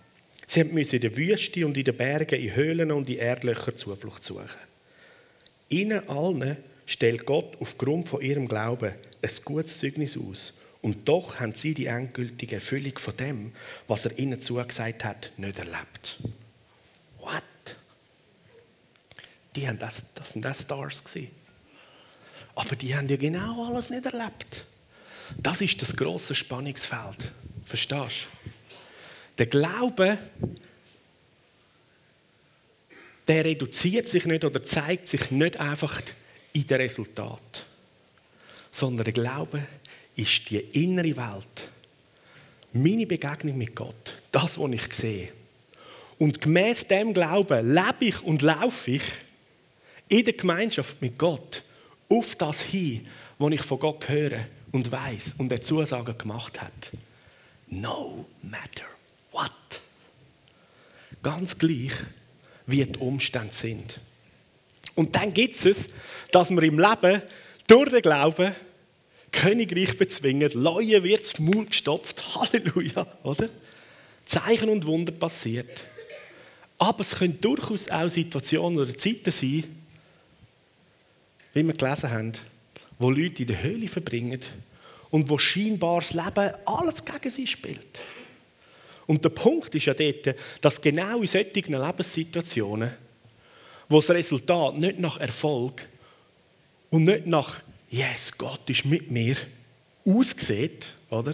Sie 0.48 0.64
mussten 0.64 0.98
in 0.98 1.02
der 1.02 1.18
Wüste 1.18 1.66
und 1.66 1.78
in 1.78 1.84
den 1.84 1.98
Bergen, 1.98 2.40
in 2.40 2.56
Höhlen 2.56 2.92
und 2.92 3.10
in 3.10 3.18
Erdlöchern 3.18 3.78
Zuflucht 3.78 4.24
suchen. 4.24 4.50
Ihnen 5.70 6.08
allen 6.08 6.58
stellt 6.86 7.26
Gott 7.26 7.58
aufgrund 7.60 8.08
von 8.08 8.22
ihrem 8.22 8.48
Glauben 8.48 8.94
ein 9.22 9.32
gutes 9.44 9.80
Zeugnis 9.80 10.18
aus. 10.18 10.54
Und 10.82 11.08
doch 11.08 11.40
haben 11.40 11.54
sie 11.54 11.74
die 11.74 11.88
endgültige 11.88 12.56
Erfüllung 12.56 12.98
von 13.00 13.18
dem, 13.18 13.52
was 13.88 14.06
er 14.06 14.18
ihnen 14.20 14.40
zugesagt 14.40 15.04
hat, 15.04 15.32
nicht 15.38 15.58
erlebt. 15.58 16.20
What? 17.20 17.42
Die 19.56 19.68
haben 19.68 19.80
das, 19.80 20.04
das 20.14 20.32
sind 20.32 20.44
das 20.44 20.62
Stars 20.62 21.04
gewesen. 21.04 21.32
Aber 22.54 22.76
die 22.76 22.96
haben 22.96 23.08
ja 23.10 23.18
genau 23.18 23.66
alles 23.66 23.90
nicht 23.90 24.06
erlebt. 24.06 24.66
Das 25.38 25.62
ist 25.62 25.82
das 25.82 25.96
große 25.96 26.36
Spannungsfeld. 26.36 27.32
Verstehst 27.64 28.28
du? 28.44 28.50
Der 29.40 29.48
Glaube, 29.48 30.18
der 33.28 33.44
reduziert 33.44 34.08
sich 34.08 34.26
nicht 34.26 34.46
oder 34.46 34.64
zeigt 34.64 35.08
sich 35.08 35.32
nicht 35.32 35.60
einfach 35.60 36.00
in 36.56 36.66
den 36.66 36.78
Resultat, 36.78 37.66
sondern 38.72 39.04
der 39.04 39.14
Glaube 39.14 39.62
ist 40.16 40.50
die 40.50 40.60
innere 40.60 41.18
Welt, 41.18 41.70
meine 42.72 43.06
Begegnung 43.06 43.58
mit 43.58 43.76
Gott, 43.76 44.22
das, 44.32 44.58
was 44.58 44.72
ich 44.72 44.94
sehe. 44.94 45.32
Und 46.18 46.40
gemäß 46.40 46.88
dem 46.88 47.14
Glauben 47.14 47.74
lebe 47.74 48.06
ich 48.06 48.24
und 48.24 48.42
laufe 48.42 48.92
ich 48.92 49.04
in 50.08 50.24
der 50.24 50.34
Gemeinschaft 50.34 51.02
mit 51.02 51.18
Gott 51.18 51.62
auf 52.08 52.36
das 52.36 52.62
hin, 52.62 53.06
was 53.38 53.52
ich 53.52 53.62
von 53.62 53.80
Gott 53.80 54.08
höre 54.08 54.46
und 54.72 54.90
weiß 54.90 55.36
und 55.38 55.50
der 55.50 55.62
Zusagen 55.62 56.18
gemacht 56.18 56.62
hat. 56.62 56.92
No 57.68 58.26
matter 58.42 58.86
what. 59.32 59.52
Ganz 61.22 61.58
gleich, 61.58 61.94
wie 62.66 62.86
die 62.86 62.98
Umstände 62.98 63.54
sind. 63.54 64.00
Und 64.96 65.16
dann 65.16 65.34
gibt 65.34 65.64
es, 65.64 65.90
dass 66.32 66.50
wir 66.50 66.64
im 66.64 66.80
Leben 66.80 67.22
durch 67.68 67.90
den 67.90 68.02
Glauben 68.02 68.56
Königreich 69.32 69.98
bezwingen, 69.98 70.50
Leute 70.54 71.04
wird 71.04 71.24
das 71.24 71.40
Maul 71.40 71.66
gestopft, 71.66 72.24
Halleluja, 72.36 73.06
oder? 73.24 73.50
Zeichen 74.24 74.70
und 74.70 74.86
Wunder 74.88 75.12
passiert. 75.12 75.86
Aber 76.78 77.02
es 77.02 77.16
können 77.16 77.40
durchaus 77.40 77.90
auch 77.90 78.10
Situationen 78.10 78.80
oder 78.80 78.98
Zeiten 78.98 79.32
sein, 79.32 79.64
wie 81.54 81.64
wir 81.64 81.74
gelesen 81.74 82.12
haben, 82.12 82.34
wo 82.98 83.10
Leute 83.10 83.44
in 83.44 83.48
der 83.48 83.62
Höhle 83.62 83.88
verbringen 83.88 84.40
und 85.10 85.30
wo 85.30 85.38
scheinbar 85.38 86.02
das 86.02 86.14
Leben 86.14 86.52
alles 86.66 87.04
gegen 87.04 87.32
sie 87.32 87.48
spielt. 87.48 88.00
Und 89.08 89.24
der 89.24 89.30
Punkt 89.30 89.74
ist 89.76 89.86
ja 89.86 89.94
dort, 89.94 90.36
dass 90.62 90.82
genau 90.82 91.22
in 91.22 91.28
solchen 91.28 91.74
Lebenssituationen 91.74 92.92
wo 93.90 94.00
das 94.00 94.10
Resultat 94.10 94.78
nicht 94.78 95.00
nach 95.00 95.18
Erfolg 95.20 95.88
und 96.90 97.06
nicht 97.06 97.28
nach 97.28 97.62
Yes, 97.90 98.32
Gott 98.38 98.70
ist 98.70 98.86
mit 98.86 99.12
mir 99.12 99.38
aussieht, 100.06 100.94
oder? 101.10 101.34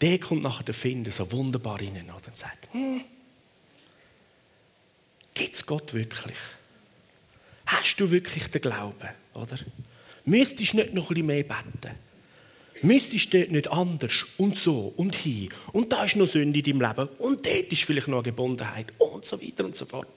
Der 0.00 0.18
kommt 0.18 0.44
nachher 0.44 0.64
der 0.64 0.74
Finder 0.74 1.10
so 1.10 1.30
wunderbar 1.32 1.80
rein 1.80 2.04
oder? 2.04 2.28
und 2.28 2.36
sagt, 2.36 2.72
hm, 2.72 3.02
gibt 5.34 5.54
es 5.54 5.66
Gott 5.66 5.92
wirklich? 5.92 6.36
Hast 7.66 7.96
du 7.96 8.10
wirklich 8.10 8.48
den 8.48 8.62
Glauben, 8.62 9.08
oder? 9.34 9.58
Müsstest 10.24 10.72
du 10.72 10.76
nicht 10.78 10.94
noch 10.94 11.04
ein 11.04 11.08
bisschen 11.08 11.26
mehr 11.26 11.42
beten? 11.42 11.94
Müsstest 12.82 13.34
du 13.34 13.38
nicht 13.38 13.68
anders 13.68 14.24
und 14.36 14.56
so 14.56 14.92
und 14.96 15.16
hin 15.16 15.48
und 15.72 15.92
da 15.92 16.04
ist 16.04 16.16
noch 16.16 16.28
Sünde 16.28 16.60
in 16.60 16.64
deinem 16.64 16.80
Leben 16.80 17.08
und 17.18 17.44
dort 17.44 17.72
ist 17.72 17.82
vielleicht 17.82 18.08
noch 18.08 18.18
eine 18.18 18.24
Gebundenheit 18.24 18.92
und 18.98 19.24
so 19.24 19.40
weiter 19.40 19.64
und 19.64 19.74
so 19.74 19.84
fort. 19.84 20.08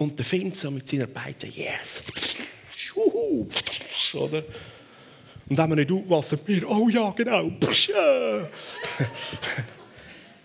Und 0.00 0.18
der 0.18 0.24
Feind 0.24 0.56
so 0.56 0.70
mit 0.70 0.88
seiner 0.88 1.06
Peitsche, 1.06 1.46
yes, 1.46 2.02
Schuhu. 2.74 3.46
oder? 4.14 4.42
Und 5.46 5.58
wenn 5.58 5.68
man 5.68 5.78
nicht 5.78 5.92
aufpassen, 5.92 6.40
wir, 6.46 6.70
oh 6.70 6.88
ja, 6.88 7.10
genau, 7.10 7.50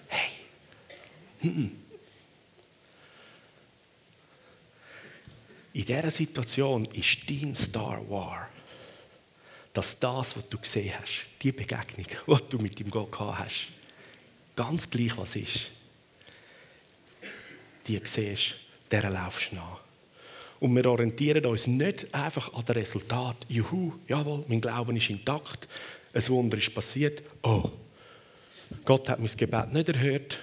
hey, 0.10 0.30
in 1.40 1.72
dieser 5.74 6.12
Situation 6.12 6.84
ist 6.94 7.30
dein 7.30 7.56
Star 7.56 8.02
War 8.10 8.50
dass 9.72 10.00
das, 10.00 10.38
was 10.38 10.50
du 10.50 10.58
gesehen 10.58 10.94
hast, 11.00 11.28
die 11.42 11.52
Begegnung, 11.52 12.08
die 12.28 12.50
du 12.50 12.58
mit 12.60 12.78
dem 12.80 12.90
Gott 12.90 13.12
gehabt 13.12 13.40
hast, 13.40 13.68
ganz 14.56 14.90
gleich 14.90 15.18
was 15.18 15.36
ist, 15.36 15.72
die 17.88 18.02
siehst, 18.04 18.58
der 19.02 19.10
laufst 19.10 19.52
du 19.52 19.56
nach. 19.56 19.80
Und 20.60 20.76
wir 20.76 20.86
orientieren 20.86 21.46
uns 21.46 21.68
nicht 21.68 22.14
einfach 22.14 22.54
an 22.54 22.66
dem 22.66 22.76
Resultat. 22.76 23.38
Juhu, 23.50 23.94
jawohl, 24.08 24.46
mein 24.48 24.62
Glauben 24.62 24.96
ist 24.96 25.10
intakt, 25.10 25.68
ein 26.14 26.28
Wunder 26.30 26.58
ist 26.58 26.74
passiert. 26.74 27.22
Oh, 27.44 27.70
Gott 28.84 29.10
hat 29.10 29.20
mein 29.20 29.36
Gebet 29.36 29.74
nicht 29.74 29.90
erhört, 29.90 30.40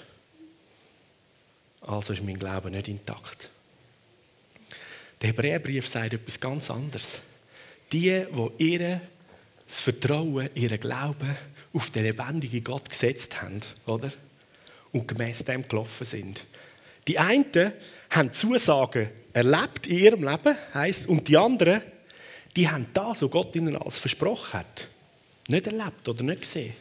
also 1.81 2.13
ist 2.13 2.23
mein 2.23 2.39
Glauben 2.39 2.73
nicht 2.73 2.89
intakt. 2.89 3.51
Der 5.21 5.31
Hebräerbrief 5.31 5.89
sagt 5.89 6.15
etwas 6.15 6.39
ganz 6.39 6.71
anderes. 6.71 7.21
Die, 7.93 8.25
die 8.31 8.65
ihre 8.73 9.01
das 9.67 9.81
Vertrauen, 9.81 10.51
ihren 10.55 10.79
Glauben 10.79 11.37
auf 11.73 11.91
den 11.91 12.05
lebendigen 12.05 12.63
Gott 12.63 12.89
gesetzt 12.89 13.41
haben, 13.41 13.61
oder? 13.87 14.13
Und 14.93 15.09
gemäß 15.09 15.45
dem 15.45 15.67
gelaufen 15.67 16.05
sind. 16.05 16.45
Die 17.09 17.19
einen 17.19 17.51
haben 18.13 18.31
Zusagen 18.31 19.09
erlebt 19.33 19.87
in 19.87 19.99
ihrem 19.99 20.29
Leben, 20.29 20.57
heisst, 20.75 21.09
und 21.09 21.27
die 21.29 21.37
anderen, 21.37 21.81
die 22.55 22.69
haben 22.69 22.87
das, 22.93 23.23
was 23.23 23.31
Gott 23.31 23.57
ihnen 23.57 23.77
als 23.77 23.99
versprochen 23.99 24.61
hat, 24.61 24.89
nicht 25.49 25.67
erlebt 25.67 26.07
oder 26.07 26.23
nicht 26.23 26.43
gesehen. 26.43 26.75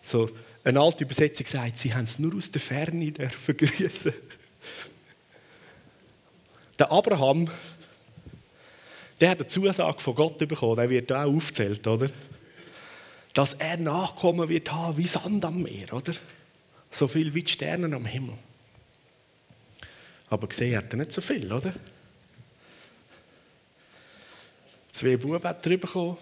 So, 0.00 0.30
eine 0.64 0.80
alte 0.80 1.04
Übersetzung 1.04 1.46
sagt, 1.46 1.78
sie 1.78 1.94
haben 1.94 2.04
es 2.04 2.18
nur 2.18 2.34
aus 2.36 2.50
der 2.50 2.60
Ferne 2.60 3.12
dürfen 3.12 3.56
grüßen. 3.56 4.14
Der 6.78 6.90
Abraham, 6.90 7.50
der 9.20 9.30
hat 9.30 9.40
eine 9.40 9.46
Zusage 9.46 10.00
von 10.00 10.14
Gott 10.14 10.38
bekommen, 10.38 10.76
der 10.76 10.90
wird 10.90 11.12
auch 11.12 11.24
aufgezählt, 11.24 11.86
oder? 11.86 12.10
Dass 13.34 13.54
er 13.54 13.76
Nachkommen 13.76 14.48
wird 14.48 14.72
haben 14.72 14.96
wie 14.96 15.06
Sand 15.06 15.44
am 15.44 15.62
Meer, 15.62 15.92
oder? 15.92 16.14
So 16.90 17.06
viel 17.06 17.32
wie 17.34 17.42
die 17.42 17.52
Sterne 17.52 17.94
am 17.94 18.06
Himmel. 18.06 18.38
Aber 20.28 20.48
gesehen 20.48 20.76
hat 20.76 20.92
er 20.92 20.96
nicht 20.96 21.12
so 21.12 21.20
viel, 21.20 21.52
oder? 21.52 21.72
Zwei 24.90 25.16
Buben 25.16 25.42
hat 25.44 25.66
er 25.66 25.76
bekommen. 25.76 26.16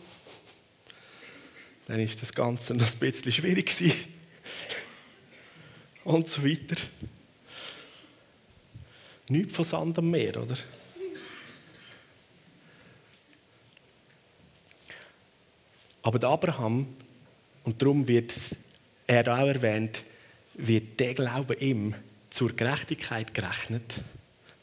Dann 1.86 2.00
ist 2.00 2.20
das 2.20 2.32
Ganze 2.32 2.74
noch 2.74 2.90
ein 2.90 2.98
bisschen 2.98 3.32
schwierig 3.32 3.66
gewesen. 3.66 4.04
Und 6.04 6.28
so 6.28 6.44
weiter. 6.44 6.76
Nichts 9.28 9.54
von 9.54 9.64
Sand 9.64 9.98
am 9.98 10.10
Meer, 10.10 10.42
oder? 10.42 10.56
Aber 16.02 16.18
der 16.18 16.28
Abraham, 16.28 16.86
und 17.64 17.80
darum 17.80 18.06
wird 18.06 18.34
er 19.06 19.26
auch 19.34 19.46
erwähnt, 19.46 20.04
wird 20.54 21.00
der 21.00 21.14
Glaube 21.14 21.54
ihm 21.54 21.94
zur 22.34 22.50
Gerechtigkeit 22.50 23.32
gerechnet. 23.32 24.02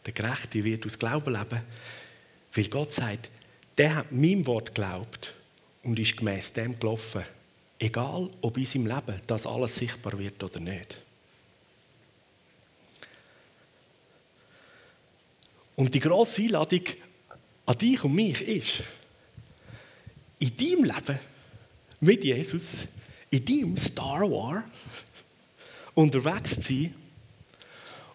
Der 0.06 0.12
Gerechte 0.12 0.62
wird 0.62 0.86
aus 0.86 1.00
Glauben 1.00 1.32
leben, 1.32 1.62
weil 2.54 2.68
Gott 2.68 2.92
sagt, 2.92 3.30
der 3.78 3.96
hat 3.96 4.12
meinem 4.12 4.46
Wort 4.46 4.76
geglaubt 4.76 5.34
und 5.82 5.98
ist 5.98 6.18
gemäß 6.18 6.52
dem 6.52 6.78
gelaufen. 6.78 7.24
Egal, 7.80 8.30
ob 8.42 8.58
in 8.58 8.66
seinem 8.66 8.88
Leben 8.88 9.22
das 9.26 9.46
alles 9.46 9.74
sichtbar 9.78 10.20
wird 10.20 10.44
oder 10.44 10.60
nicht. 10.60 11.02
Und 15.78 15.96
die 15.96 16.02
grosse 16.02 16.42
Einladung 16.42 16.84
an 17.68 17.78
dich 17.78 18.04
und 18.04 18.14
mich 18.14 18.42
ist, 18.42 18.84
in 20.40 20.58
deinem 20.58 20.84
Leben 20.84 21.20
mit 22.02 22.22
Jesus, 22.26 22.86
in 23.30 23.46
deinem 23.46 23.78
Star 23.78 24.30
War, 24.30 24.66
unterwegs 25.96 26.56
zu 26.56 26.62
sein 26.64 26.96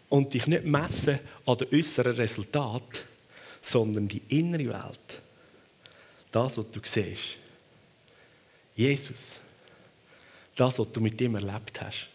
und 0.08 0.32
dich 0.32 0.46
nicht 0.46 0.64
messen 0.64 1.18
an 1.44 1.58
den 1.58 1.68
äußeren 1.72 2.14
Resultat, 2.14 3.04
sondern 3.60 4.08
die 4.08 4.22
innere 4.28 4.68
Welt. 4.68 5.22
Das, 6.30 6.58
was 6.58 6.70
du 6.70 6.80
siehst. 6.84 7.36
Jesus. 8.74 9.40
Das, 10.54 10.78
was 10.78 10.92
du 10.92 11.00
mit 11.00 11.20
ihm 11.20 11.34
erlebt 11.34 11.80
hast. 11.80 12.08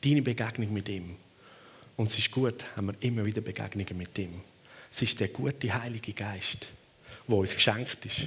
Deine 0.00 0.22
Begegnung 0.22 0.72
mit 0.72 0.88
ihm. 0.88 1.16
Und 1.96 2.10
es 2.10 2.18
ist 2.18 2.30
gut, 2.30 2.64
haben 2.76 2.86
wir 2.86 2.94
immer 3.00 3.24
wieder 3.24 3.40
Begegnungen 3.40 3.96
mit 3.96 4.16
ihm. 4.18 4.40
Es 4.90 5.02
ist 5.02 5.18
der 5.20 5.28
gute 5.28 5.72
Heilige 5.74 6.12
Geist, 6.12 6.68
der 7.26 7.36
uns 7.36 7.54
geschenkt 7.54 8.06
ist. 8.06 8.26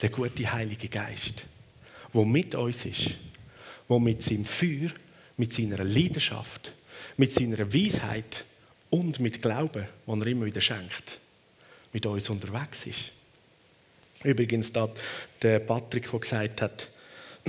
Der 0.00 0.10
gute 0.10 0.50
Heilige 0.50 0.88
Geist, 0.88 1.44
der 2.14 2.24
mit 2.24 2.54
uns 2.54 2.84
ist. 2.84 3.10
Der 3.88 3.98
mit 3.98 4.22
seinem 4.22 4.44
Feuer, 4.44 4.90
mit 5.36 5.52
seiner 5.52 5.84
Leidenschaft, 5.84 6.72
mit 7.16 7.32
seiner 7.32 7.72
Weisheit 7.72 8.44
und 8.90 9.20
mit 9.20 9.40
Glauben, 9.40 9.86
den 10.06 10.20
er 10.20 10.26
immer 10.26 10.46
wieder 10.46 10.60
schenkt, 10.60 11.18
mit 11.92 12.04
uns 12.06 12.28
unterwegs 12.28 12.86
ist. 12.86 13.12
Übrigens, 14.22 14.72
da 14.72 14.88
der 15.40 15.58
Patrick, 15.60 16.10
der 16.10 16.20
gesagt 16.20 16.62
hat, 16.62 16.88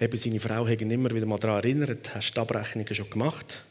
eben 0.00 0.18
seine 0.18 0.40
Frau 0.40 0.66
hat 0.66 0.80
ihn 0.80 0.90
immer 0.90 1.10
wieder 1.10 1.26
mal 1.26 1.38
daran 1.38 1.58
erinnert, 1.58 2.14
hast 2.14 2.32
du 2.32 2.40
Abrechnungen 2.40 2.94
schon 2.94 3.08
gemacht? 3.08 3.64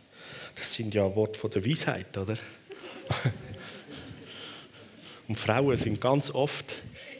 Das 0.56 0.73
sind 0.73 0.95
ja 0.95 1.15
Worte 1.15 1.39
von 1.39 1.51
der 1.51 1.65
Weisheit, 1.65 2.17
oder? 2.17 2.38
Und 5.27 5.38
Frauen 5.38 5.77
sind 5.77 5.99
ganz 6.01 6.32
oft 6.32 6.75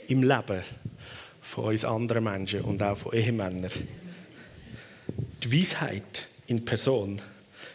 im 0.08 0.24
Leben 0.24 0.64
von 1.42 1.66
uns 1.66 1.84
anderen 1.84 2.24
Menschen 2.24 2.62
und 2.62 2.82
auch 2.82 2.98
von 2.98 3.14
Ehemännern 3.14 3.70
die 5.44 5.62
Weisheit 5.62 6.28
in 6.48 6.64
Person, 6.64 7.22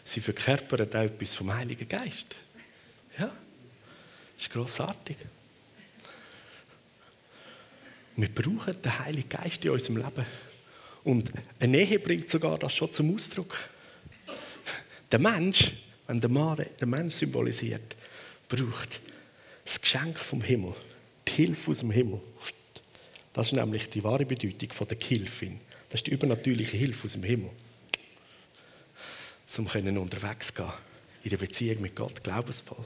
sie 0.05 0.21
verkörpert 0.21 0.95
auch 0.97 1.01
etwas 1.01 1.35
vom 1.35 1.53
Heiligen 1.55 1.89
Geist. 1.89 2.35
Ja, 3.19 3.27
das 3.27 4.47
ist 4.47 4.51
grossartig. 4.51 5.17
Wir 8.17 8.29
brauchen 8.29 8.81
den 8.83 8.99
Heiligen 8.99 9.29
Geist 9.29 9.65
in 9.65 9.71
unserem 9.71 9.97
Leben. 9.99 10.27
Und 11.05 11.33
eine 11.59 11.79
Ehe 11.79 11.99
bringt 11.99 12.29
sogar 12.29 12.59
das 12.59 12.75
schon 12.75 12.93
zum 12.93 13.15
Ausdruck. 13.15 13.57
Der 15.11 15.19
Mensch, 15.19 15.73
wenn 16.07 16.21
der 16.21 16.31
Mann 16.31 16.65
den 16.81 16.91
Mensch 16.91 17.15
symbolisiert, 17.15 17.97
braucht 18.49 19.01
das 19.65 19.81
Geschenk 19.81 20.19
vom 20.19 20.43
Himmel, 20.43 20.75
die 21.27 21.33
Hilfe 21.33 21.71
aus 21.71 21.79
dem 21.81 21.91
Himmel. 21.91 22.21
Das 23.33 23.47
ist 23.47 23.55
nämlich 23.55 23.89
die 23.89 24.05
wahre 24.05 24.27
Bedeutung 24.27 24.73
von 24.73 24.87
der 24.89 24.99
Hilfe. 24.99 25.53
Das 25.89 26.01
ist 26.01 26.07
die 26.07 26.13
übernatürliche 26.13 26.77
Hilfe 26.77 27.07
aus 27.07 27.13
dem 27.13 27.23
Himmel. 27.23 27.51
Um 29.59 29.67
unterwegs 29.99 30.49
zu 30.49 30.55
gehen 30.55 30.73
in 31.25 31.31
der 31.31 31.37
Beziehung 31.37 31.81
mit 31.81 31.95
Gott, 31.95 32.23
glaubensvoll. 32.25 32.85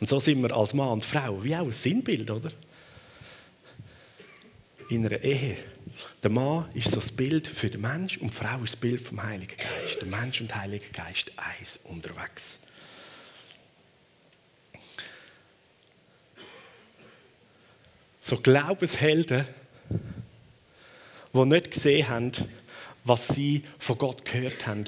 Und 0.00 0.08
so 0.08 0.18
sind 0.18 0.42
wir 0.42 0.54
als 0.54 0.74
Mann 0.74 0.88
und 0.88 1.04
Frau 1.04 1.42
wie 1.44 1.54
auch 1.54 1.66
ein 1.66 1.72
Sinnbild, 1.72 2.30
oder? 2.30 2.50
In 4.88 5.04
einer 5.06 5.20
Ehe. 5.22 5.56
Der 6.22 6.30
Mann 6.30 6.70
ist 6.74 6.90
so 6.90 6.96
das 6.96 7.12
Bild 7.12 7.46
für 7.46 7.68
den 7.68 7.80
Mensch 7.80 8.18
und 8.18 8.32
die 8.32 8.36
Frau 8.36 8.62
ist 8.62 8.74
das 8.74 8.80
Bild 8.80 9.00
vom 9.00 9.22
Heiligen 9.22 9.56
Geist. 9.56 10.00
Der 10.00 10.08
Mensch 10.08 10.40
und 10.40 10.50
der 10.50 10.62
Heilige 10.62 10.88
Geist 10.92 11.32
eins 11.36 11.78
unterwegs. 11.84 12.58
So 18.20 18.38
Glaubenshelden, 18.38 19.46
die 21.32 21.44
nicht 21.44 21.70
gesehen 21.70 22.08
haben, 22.08 22.32
was 23.04 23.28
sie 23.28 23.64
von 23.78 23.98
Gott 23.98 24.24
gehört 24.24 24.66
haben, 24.66 24.86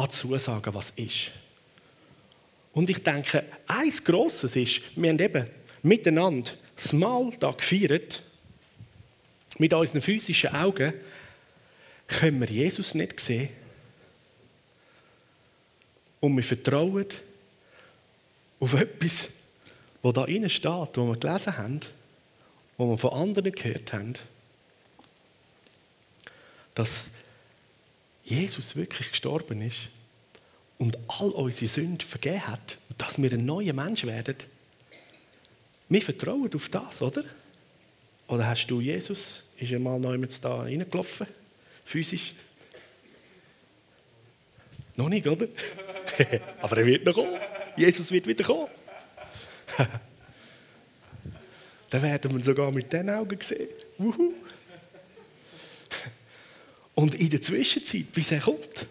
an 0.00 0.10
Zusagen, 0.10 0.74
was 0.74 0.90
ist. 0.90 1.32
Und 2.72 2.88
ich 2.88 3.02
denke, 3.02 3.44
eins 3.66 4.02
Grosses 4.02 4.56
ist, 4.56 4.80
wir 4.96 5.10
haben 5.10 5.18
eben 5.18 5.46
miteinander 5.82 6.50
das 6.76 6.92
Mal 6.92 7.30
da 7.38 7.50
gefeiert, 7.50 8.22
mit 9.58 9.74
unseren 9.74 10.00
physischen 10.00 10.54
Augen, 10.54 10.94
können 12.06 12.40
wir 12.40 12.48
Jesus 12.48 12.94
nicht 12.94 13.20
sehen. 13.20 13.50
Und 16.20 16.36
wir 16.36 16.44
vertrauen 16.44 17.06
auf 18.58 18.74
etwas, 18.74 19.28
was 20.02 20.14
da 20.14 20.24
innen 20.24 20.48
steht, 20.48 20.70
was 20.70 20.96
wir 20.96 21.16
gelesen 21.16 21.56
haben 21.56 21.80
wo 22.80 22.86
wir 22.86 22.96
von 22.96 23.12
anderen 23.12 23.52
gehört 23.52 23.92
haben, 23.92 24.14
dass 26.74 27.10
Jesus 28.24 28.76
wirklich 28.76 29.10
gestorben 29.10 29.62
ist 29.62 29.88
und 30.78 30.98
all 31.08 31.30
unsere 31.30 31.68
Sünden 31.68 32.00
vergeben 32.00 32.46
hat 32.46 32.78
und 32.88 33.00
dass 33.00 33.20
wir 33.20 33.32
ein 33.32 33.44
neuer 33.44 33.72
Mensch 33.72 34.04
werden. 34.04 34.36
Wir 35.88 36.02
vertrauen 36.02 36.50
auf 36.54 36.68
das, 36.68 37.02
oder? 37.02 37.24
Oder 38.28 38.46
hast 38.46 38.66
du 38.68 38.80
Jesus, 38.80 39.42
ist 39.58 39.72
er 39.72 39.80
mal 39.80 39.98
neu 39.98 40.16
mit 40.16 40.44
da 40.44 40.60
reingelaufen, 40.62 41.26
physisch? 41.84 42.32
Noch 44.96 45.08
nicht, 45.08 45.26
oder? 45.26 45.48
Aber 46.62 46.76
er 46.78 46.86
wird 46.86 47.04
noch 47.04 47.14
kommen. 47.14 47.38
Jesus 47.76 48.10
wird 48.12 48.26
wieder 48.26 48.44
kommen. 48.44 48.68
dann 51.90 52.02
werden 52.02 52.36
wir 52.36 52.44
sogar 52.44 52.70
mit 52.70 52.92
den 52.92 53.10
Augen 53.10 53.40
sehen. 53.40 53.68
Wuhu. 53.98 54.34
Und 57.00 57.14
in 57.14 57.30
der 57.30 57.40
Zwischenzeit, 57.40 58.12
bis 58.12 58.30
er 58.30 58.40
kommt, 58.40 58.86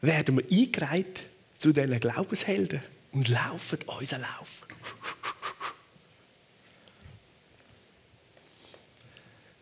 werden 0.00 0.36
wir 0.36 0.44
eingereiht 0.56 1.24
zu 1.56 1.72
diesen 1.72 1.98
Glaubenshelden 1.98 2.80
und 3.10 3.26
laufen 3.26 3.80
unseren 3.86 4.20
Lauf. 4.20 4.64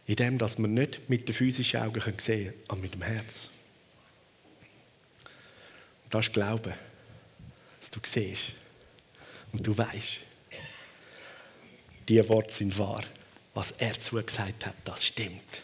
In 0.05 0.17
dem, 0.17 0.37
dass 0.37 0.59
wir 0.59 0.69
nicht 0.69 1.09
mit 1.09 1.27
den 1.27 1.35
physischen 1.35 1.81
Augen 1.81 2.03
sehen 2.19 2.51
können, 2.51 2.63
aber 2.69 2.81
mit 2.83 2.93
dem 2.93 3.01
Herz. 3.01 3.49
Das 6.11 6.27
ist 6.27 6.35
Glauben, 6.35 6.75
dass 7.81 7.91
du 7.91 8.01
siehst 8.05 8.53
und 9.51 9.67
du 9.67 9.79
weißt, 9.79 10.21
die 12.07 12.29
Worte 12.29 12.53
sind 12.53 12.79
wahr. 12.79 13.03
Was 13.55 13.71
er 13.79 13.99
zugesagt 13.99 14.67
hat, 14.67 14.75
das 14.85 15.07
stimmt. 15.07 15.63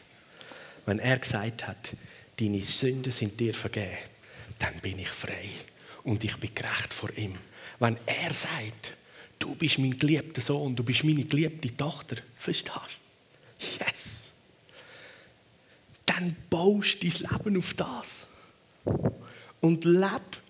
Wenn 0.87 0.99
er 0.99 1.18
gesagt 1.18 1.66
hat, 1.66 1.92
deine 2.38 2.61
Sünden 2.62 3.12
sind 3.12 3.38
dir 3.38 3.55
vergeben, 3.55 3.99
dann 4.59 4.79
bin 4.81 4.99
ich 4.99 5.09
frei 5.09 5.49
und 6.05 6.23
ich 6.25 6.37
bin 6.37 6.55
gerecht 6.55 6.92
vor 6.92 7.11
ihm. 7.16 7.35
Wenn 7.79 7.97
er 8.07 8.33
sagt, 8.33 8.95
du 9.38 9.55
bist 9.55 9.79
mein 9.79 9.97
geliebter 9.97 10.40
Sohn, 10.40 10.75
du 10.75 10.83
bist 10.83 11.05
meine 11.05 11.25
geliebte 11.25 11.77
Tochter, 11.77 12.16
verstehst 12.37 12.77
du? 13.59 13.85
Yes! 13.85 14.33
Dann 16.07 16.37
baust 16.51 17.03
du 17.03 17.09
dein 17.09 17.31
Leben 17.31 17.59
auf 17.59 17.75
das. 17.75 18.27
Und 19.61 19.85
leb 19.85 20.42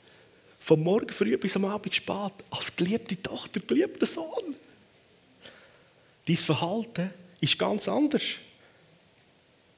von 0.59 0.83
morgen 0.83 1.13
früh 1.13 1.37
bis 1.37 1.57
am 1.57 1.67
Abend 1.67 1.95
spät 1.95 2.33
als 2.51 2.75
geliebte 2.75 3.21
Tochter, 3.21 3.61
geliebter 3.61 4.07
Sohn. 4.07 4.57
Dein 6.27 6.37
Verhalten 6.37 7.11
ist 7.41 7.59
ganz 7.59 7.89
anders. 7.89 8.23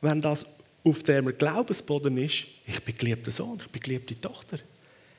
Wenn 0.04 0.20
das 0.20 0.44
auf 0.84 1.02
dem 1.02 1.34
Glaubensboden 1.38 2.18
ist, 2.18 2.44
ich 2.66 2.84
bin 2.84 2.98
geliebter 2.98 3.30
Sohn, 3.30 3.58
ich 3.58 3.68
bin 3.68 3.80
geliebte 3.80 4.20
Tochter. 4.20 4.58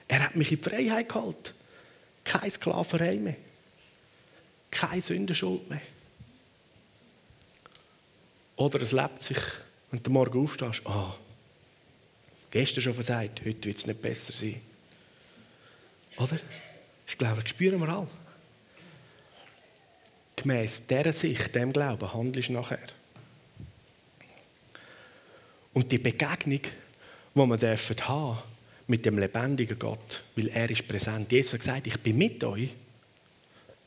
Er 0.08 0.24
hat 0.24 0.36
mich 0.36 0.52
in 0.52 0.62
die 0.62 0.70
Freiheit 0.70 1.10
gehalten. 1.10 1.56
Keine 2.24 2.52
Sklaverei 2.52 3.16
mehr. 3.16 3.36
Keine 4.70 5.02
Sündenschuld 5.02 5.68
mehr. 5.68 5.82
Oder 8.58 8.80
es 8.84 8.92
lebt 8.92 9.24
sich, 9.24 9.40
wenn 9.90 10.04
du 10.04 10.12
morgen 10.12 10.44
aufstehst, 10.44 10.84
oh, 10.86 11.16
gestern 12.52 12.84
schon 12.84 12.94
versagt, 12.94 13.42
heute 13.44 13.66
wird 13.66 13.80
es 13.80 13.88
nicht 13.88 14.04
besser 14.04 14.34
sein. 14.34 14.62
Oder? 16.18 16.38
Ich 17.08 17.18
glaube, 17.18 17.42
das 17.42 17.50
spüren 17.50 17.82
wir 17.82 17.90
alle. 17.90 18.08
Gemäss 20.36 20.86
dieser 20.86 21.12
Sicht, 21.12 21.56
dem 21.56 21.74
Glauben, 21.74 22.14
handelst 22.14 22.50
du 22.50 22.54
nachher. 22.54 22.88
Und 25.76 25.92
die 25.92 25.98
Begegnung, 25.98 26.62
die 27.36 27.58
dürfen 27.58 28.08
haben 28.08 28.38
mit 28.88 29.06
dem 29.06 29.18
lebendigen 29.18 29.78
Gott, 29.78 30.24
weil 30.38 30.48
er 30.48 30.70
ist 30.70 30.88
präsent. 30.88 31.30
Jesus 31.34 31.52
hat 31.52 31.60
gesagt, 31.60 31.88
ich 31.88 32.00
bin 32.00 32.18
mit 32.18 32.42
euch 32.46 32.74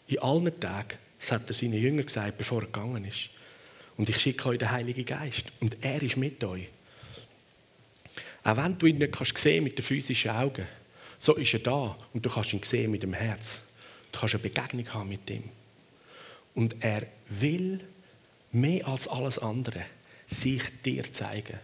in 0.07 0.19
allen 0.19 0.61
Tagen. 0.61 0.99
Das 1.19 1.33
hat 1.33 1.49
er 1.49 1.55
seinen 1.55 1.81
Jüngern 1.81 2.05
gesagt, 2.05 2.37
bevor 2.37 2.61
er 2.61 2.67
gegangen 2.67 3.07
ist. 3.07 3.31
Und 3.97 4.11
ich 4.11 4.19
schicke 4.19 4.51
euch 4.51 4.59
den 4.59 4.71
Heiligen 4.71 5.07
Geist. 5.07 5.51
Und 5.61 5.79
er 5.81 6.03
ist 6.03 6.19
mit 6.19 6.45
euch. 6.45 6.69
Auch 8.45 8.57
wenn 8.59 8.79
du 8.79 8.85
ihn 8.85 8.99
nicht 8.99 9.13
kannst 9.13 9.39
sehen 9.39 9.65
mit 9.65 9.79
den 9.79 9.85
physischen 9.85 10.31
Augen, 10.31 10.67
so 11.19 11.37
ist 11.37 11.55
er 11.55 11.61
da 11.61 11.97
und 12.13 12.25
du 12.25 12.29
kannst 12.29 12.53
ihn 12.53 12.63
sehen 12.63 12.91
mit 12.91 13.03
dem 13.03 13.15
Herz. 13.15 13.63
Du 14.13 14.21
kannst 14.21 14.35
eine 14.35 14.43
Begegnung 14.43 14.93
haben 14.93 15.09
mit 15.09 15.29
ihm. 15.31 15.45
Und 16.55 16.77
er 16.81 17.07
will 17.31 17.81
mehr 18.53 18.87
als 18.87 19.09
alles 19.09 19.39
andere 19.39 19.87
sich 20.27 20.63
dir 20.85 21.11
zeigen. 21.11 21.59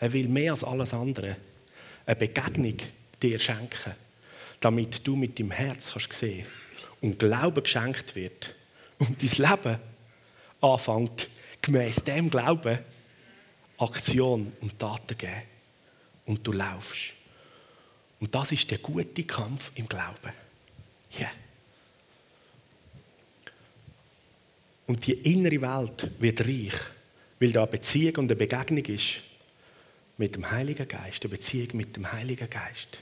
Er 0.00 0.12
will 0.12 0.28
mehr 0.28 0.52
als 0.52 0.64
alles 0.64 0.94
andere 0.94 1.36
eine 2.06 2.16
Begegnung 2.16 2.76
dir 3.22 3.38
schenken, 3.38 3.94
damit 4.60 5.06
du 5.06 5.16
mit 5.16 5.38
dem 5.38 5.50
Herz 5.50 5.92
kannst 5.92 6.12
sehen 6.12 6.46
und 7.00 7.18
Glauben 7.18 7.62
geschenkt 7.62 8.14
wird 8.14 8.54
und 8.98 9.22
dein 9.22 9.50
Leben 9.50 9.78
anfängt 10.60 11.28
gemäß 11.62 11.96
dem 12.04 12.30
Glauben 12.30 12.78
Aktion 13.78 14.52
und 14.60 14.78
Taten 14.78 15.16
geben 15.16 15.42
und 16.26 16.46
du 16.46 16.52
laufst. 16.52 17.14
Und 18.20 18.34
das 18.34 18.50
ist 18.52 18.70
der 18.70 18.78
gute 18.78 19.24
Kampf 19.24 19.70
im 19.76 19.88
Glauben. 19.88 20.32
Yeah. 21.18 21.30
Und 24.88 25.06
die 25.06 25.12
innere 25.12 25.60
Welt 25.60 26.10
wird 26.18 26.40
reich, 26.40 26.74
weil 27.38 27.52
da 27.52 27.62
eine 27.62 27.70
Beziehung 27.70 28.16
und 28.16 28.32
eine 28.32 28.36
Begegnung 28.36 28.84
ist 28.86 29.20
mit 30.18 30.34
dem 30.34 30.50
Heiligen 30.50 30.86
Geist, 30.86 31.22
eine 31.22 31.30
Beziehung 31.30 31.68
mit 31.74 31.96
dem 31.96 32.12
Heiligen 32.12 32.50
Geist. 32.50 32.98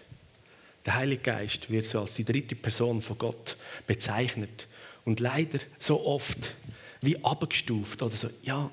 Der 0.85 0.95
Heilige 0.95 1.23
Geist 1.23 1.69
wird 1.69 1.85
so 1.85 2.01
als 2.01 2.15
die 2.15 2.25
dritte 2.25 2.55
Person 2.55 3.03
von 3.03 3.19
Gott 3.19 3.57
bezeichnet 3.87 4.69
und 5.05 5.19
leider 5.19 5.59
so 5.81 6.07
oft 6.07 6.55
wie 7.01 7.23
abgestuft 7.25 8.03
oder 8.03 8.17
so, 8.17 8.31
ja, 8.43 8.71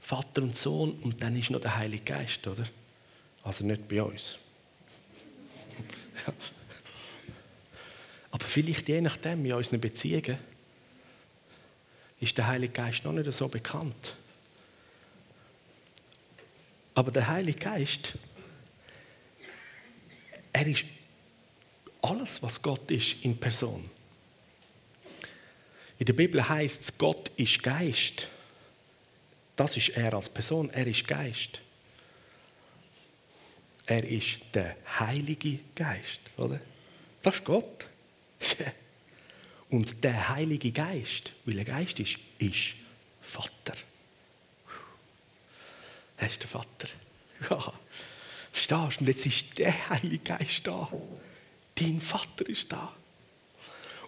Vater 0.00 0.42
und 0.42 0.56
Sohn 0.56 0.92
und 1.02 1.22
dann 1.22 1.36
ist 1.36 1.50
noch 1.50 1.60
der 1.60 1.76
Heilige 1.76 2.04
Geist, 2.04 2.46
oder? 2.46 2.64
Also 3.42 3.64
nicht 3.64 3.86
bei 3.88 4.02
uns. 4.02 4.38
Aber 8.30 8.44
vielleicht 8.44 8.88
je 8.88 9.00
nachdem 9.00 9.44
in 9.44 9.52
unseren 9.52 9.80
Beziehungen 9.80 10.38
ist 12.20 12.38
der 12.38 12.46
Heilige 12.46 12.72
Geist 12.72 13.04
noch 13.04 13.12
nicht 13.12 13.30
so 13.32 13.48
bekannt. 13.48 14.14
Aber 16.94 17.10
der 17.10 17.26
Heilige 17.28 17.58
Geist, 17.58 18.18
er 20.52 20.66
ist 20.66 20.84
alles, 22.02 22.42
was 22.42 22.60
Gott 22.60 22.90
ist, 22.90 23.16
in 23.22 23.38
Person. 23.38 23.88
In 25.98 26.06
der 26.06 26.12
Bibel 26.12 26.46
heißt 26.46 26.82
es, 26.82 26.98
Gott 26.98 27.30
ist 27.36 27.62
Geist. 27.62 28.28
Das 29.56 29.76
ist 29.76 29.90
er 29.90 30.12
als 30.14 30.28
Person. 30.28 30.68
Er 30.70 30.86
ist 30.86 31.06
Geist. 31.06 31.60
Er 33.86 34.04
ist 34.04 34.40
der 34.52 34.76
Heilige 34.98 35.60
Geist, 35.74 36.20
oder? 36.36 36.60
Das 37.22 37.36
ist 37.36 37.44
Gott. 37.44 37.86
Und 39.70 40.02
der 40.04 40.28
Heilige 40.28 40.70
Geist, 40.72 41.32
weil 41.44 41.58
er 41.58 41.64
Geist 41.64 41.98
ist, 42.00 42.18
ist 42.38 42.74
Vater. 43.20 43.74
Er 46.22 46.28
ist 46.28 46.40
der 46.40 46.48
Vater. 46.48 46.88
Ja, 47.50 47.72
verstehst 48.52 48.70
du? 48.70 49.00
Und 49.00 49.08
jetzt 49.08 49.26
ist 49.26 49.58
der 49.58 49.90
Heilige 49.90 50.18
Geist 50.18 50.64
da. 50.64 50.88
Dein 51.74 52.00
Vater 52.00 52.48
ist 52.48 52.70
da. 52.70 52.94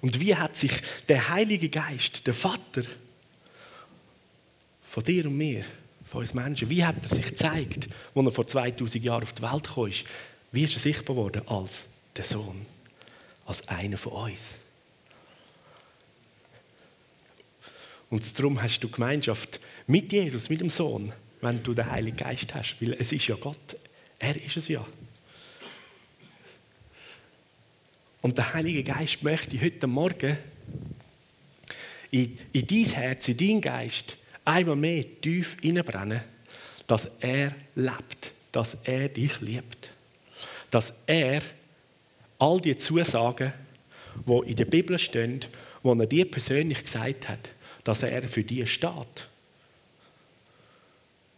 Und 0.01 0.21
wie 0.21 0.37
hat 0.37 0.57
sich 0.57 0.71
der 1.09 1.29
Heilige 1.29 1.69
Geist, 1.69 2.25
der 2.25 2.35
Vater, 2.35 2.85
von 4.83 5.03
dir 5.03 5.27
und 5.27 5.37
mir, 5.37 5.65
von 6.05 6.21
uns 6.21 6.35
Menschen, 6.35 6.71
wie 6.71 6.85
hat 6.85 6.95
er 7.03 7.09
sich 7.09 7.27
gezeigt, 7.27 7.89
als 8.15 8.27
er 8.27 8.31
vor 8.31 8.47
2000 8.47 9.05
Jahren 9.05 9.25
auf 9.25 9.33
die 9.33 9.43
Welt 9.43 9.65
kam? 9.65 9.91
Wie 10.53 10.63
ist 10.63 10.75
er 10.75 10.81
sichtbar 10.81 11.17
geworden? 11.17 11.43
Als 11.49 11.87
der 12.15 12.25
Sohn, 12.25 12.65
als 13.45 13.67
einer 13.67 13.97
von 13.97 14.13
uns. 14.13 14.59
Und 18.09 18.39
darum 18.39 18.63
hast 18.63 18.79
du 18.79 18.89
Gemeinschaft 18.89 19.59
mit 19.89 20.13
Jesus, 20.13 20.49
mit 20.49 20.61
dem 20.61 20.71
Sohn, 20.71 21.13
wenn 21.45 21.63
du 21.63 21.75
den 21.75 21.91
Heiligen 21.91 22.17
Geist 22.17 22.55
hast. 22.55 22.77
Weil 22.81 22.95
es 22.95 23.13
ist 23.13 23.27
ja 23.27 23.37
Gott. 23.37 23.77
Er 24.19 24.43
ist 24.43 24.57
es 24.57 24.69
ja. 24.69 24.85
Und 28.23 28.39
der 28.39 28.55
Heilige 28.55 28.83
Geist 28.83 29.23
möchte 29.23 29.61
heute 29.61 29.87
Morgen 29.87 30.39
in, 32.11 32.39
in 32.53 32.67
dein 32.67 32.85
Herz, 32.85 33.29
in 33.29 33.37
dein 33.37 33.61
Geist 33.61 34.17
einmal 34.45 34.77
mehr 34.77 35.05
tief 35.21 35.59
hineinbrennen, 35.61 36.23
dass 36.87 37.11
er 37.21 37.55
lebt, 37.75 38.33
dass 38.51 38.79
er 38.85 39.09
dich 39.11 39.41
liebt. 39.41 39.91
Dass 40.71 40.95
er 41.07 41.43
all 42.39 42.61
die 42.61 42.77
Zusagen, 42.77 43.53
die 44.27 44.51
in 44.51 44.57
der 44.57 44.65
Bibel 44.65 44.99
stehen, 44.99 45.41
die 45.83 45.89
er 45.89 46.07
dir 46.07 46.31
persönlich 46.31 46.83
gesagt 46.83 47.29
hat, 47.29 47.51
dass 47.85 48.03
er 48.03 48.27
für 48.27 48.43
dich 48.43 48.73
steht. 48.73 49.29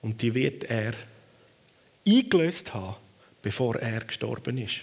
Und 0.02 0.20
die 0.22 0.34
wird 0.34 0.64
er 0.64 0.92
eingelöst 2.06 2.72
haben, 2.74 2.96
bevor 3.42 3.76
er 3.76 4.00
gestorben 4.00 4.58
ist. 4.58 4.80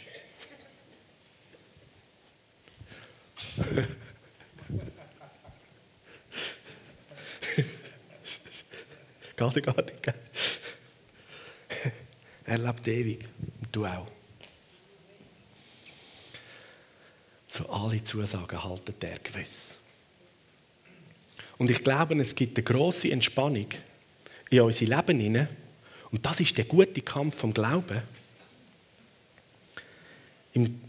Geht 9.35 9.63
gar 9.63 9.81
nicht. 9.83 10.13
Er 12.45 12.57
lebt 12.57 12.87
ewig 12.87 13.27
und 13.61 13.75
du 13.75 13.85
auch. 13.85 14.07
So 17.47 17.67
alle 17.69 18.03
Zusagen 18.03 18.63
halten 18.63 18.95
er 19.01 19.19
gewiss. 19.19 19.77
Und 21.57 21.71
ich 21.71 21.83
glaube, 21.83 22.19
es 22.19 22.35
gibt 22.35 22.57
eine 22.57 22.63
große 22.63 23.11
Entspannung 23.11 23.67
in 24.57 24.61
unser 24.61 24.85
Leben 24.85 25.19
hinein. 25.19 25.47
Und 26.11 26.25
das 26.25 26.39
ist 26.39 26.57
der 26.57 26.65
gute 26.65 27.01
Kampf 27.01 27.35
vom 27.35 27.53
Glauben. 27.53 28.01
Im 30.53 30.79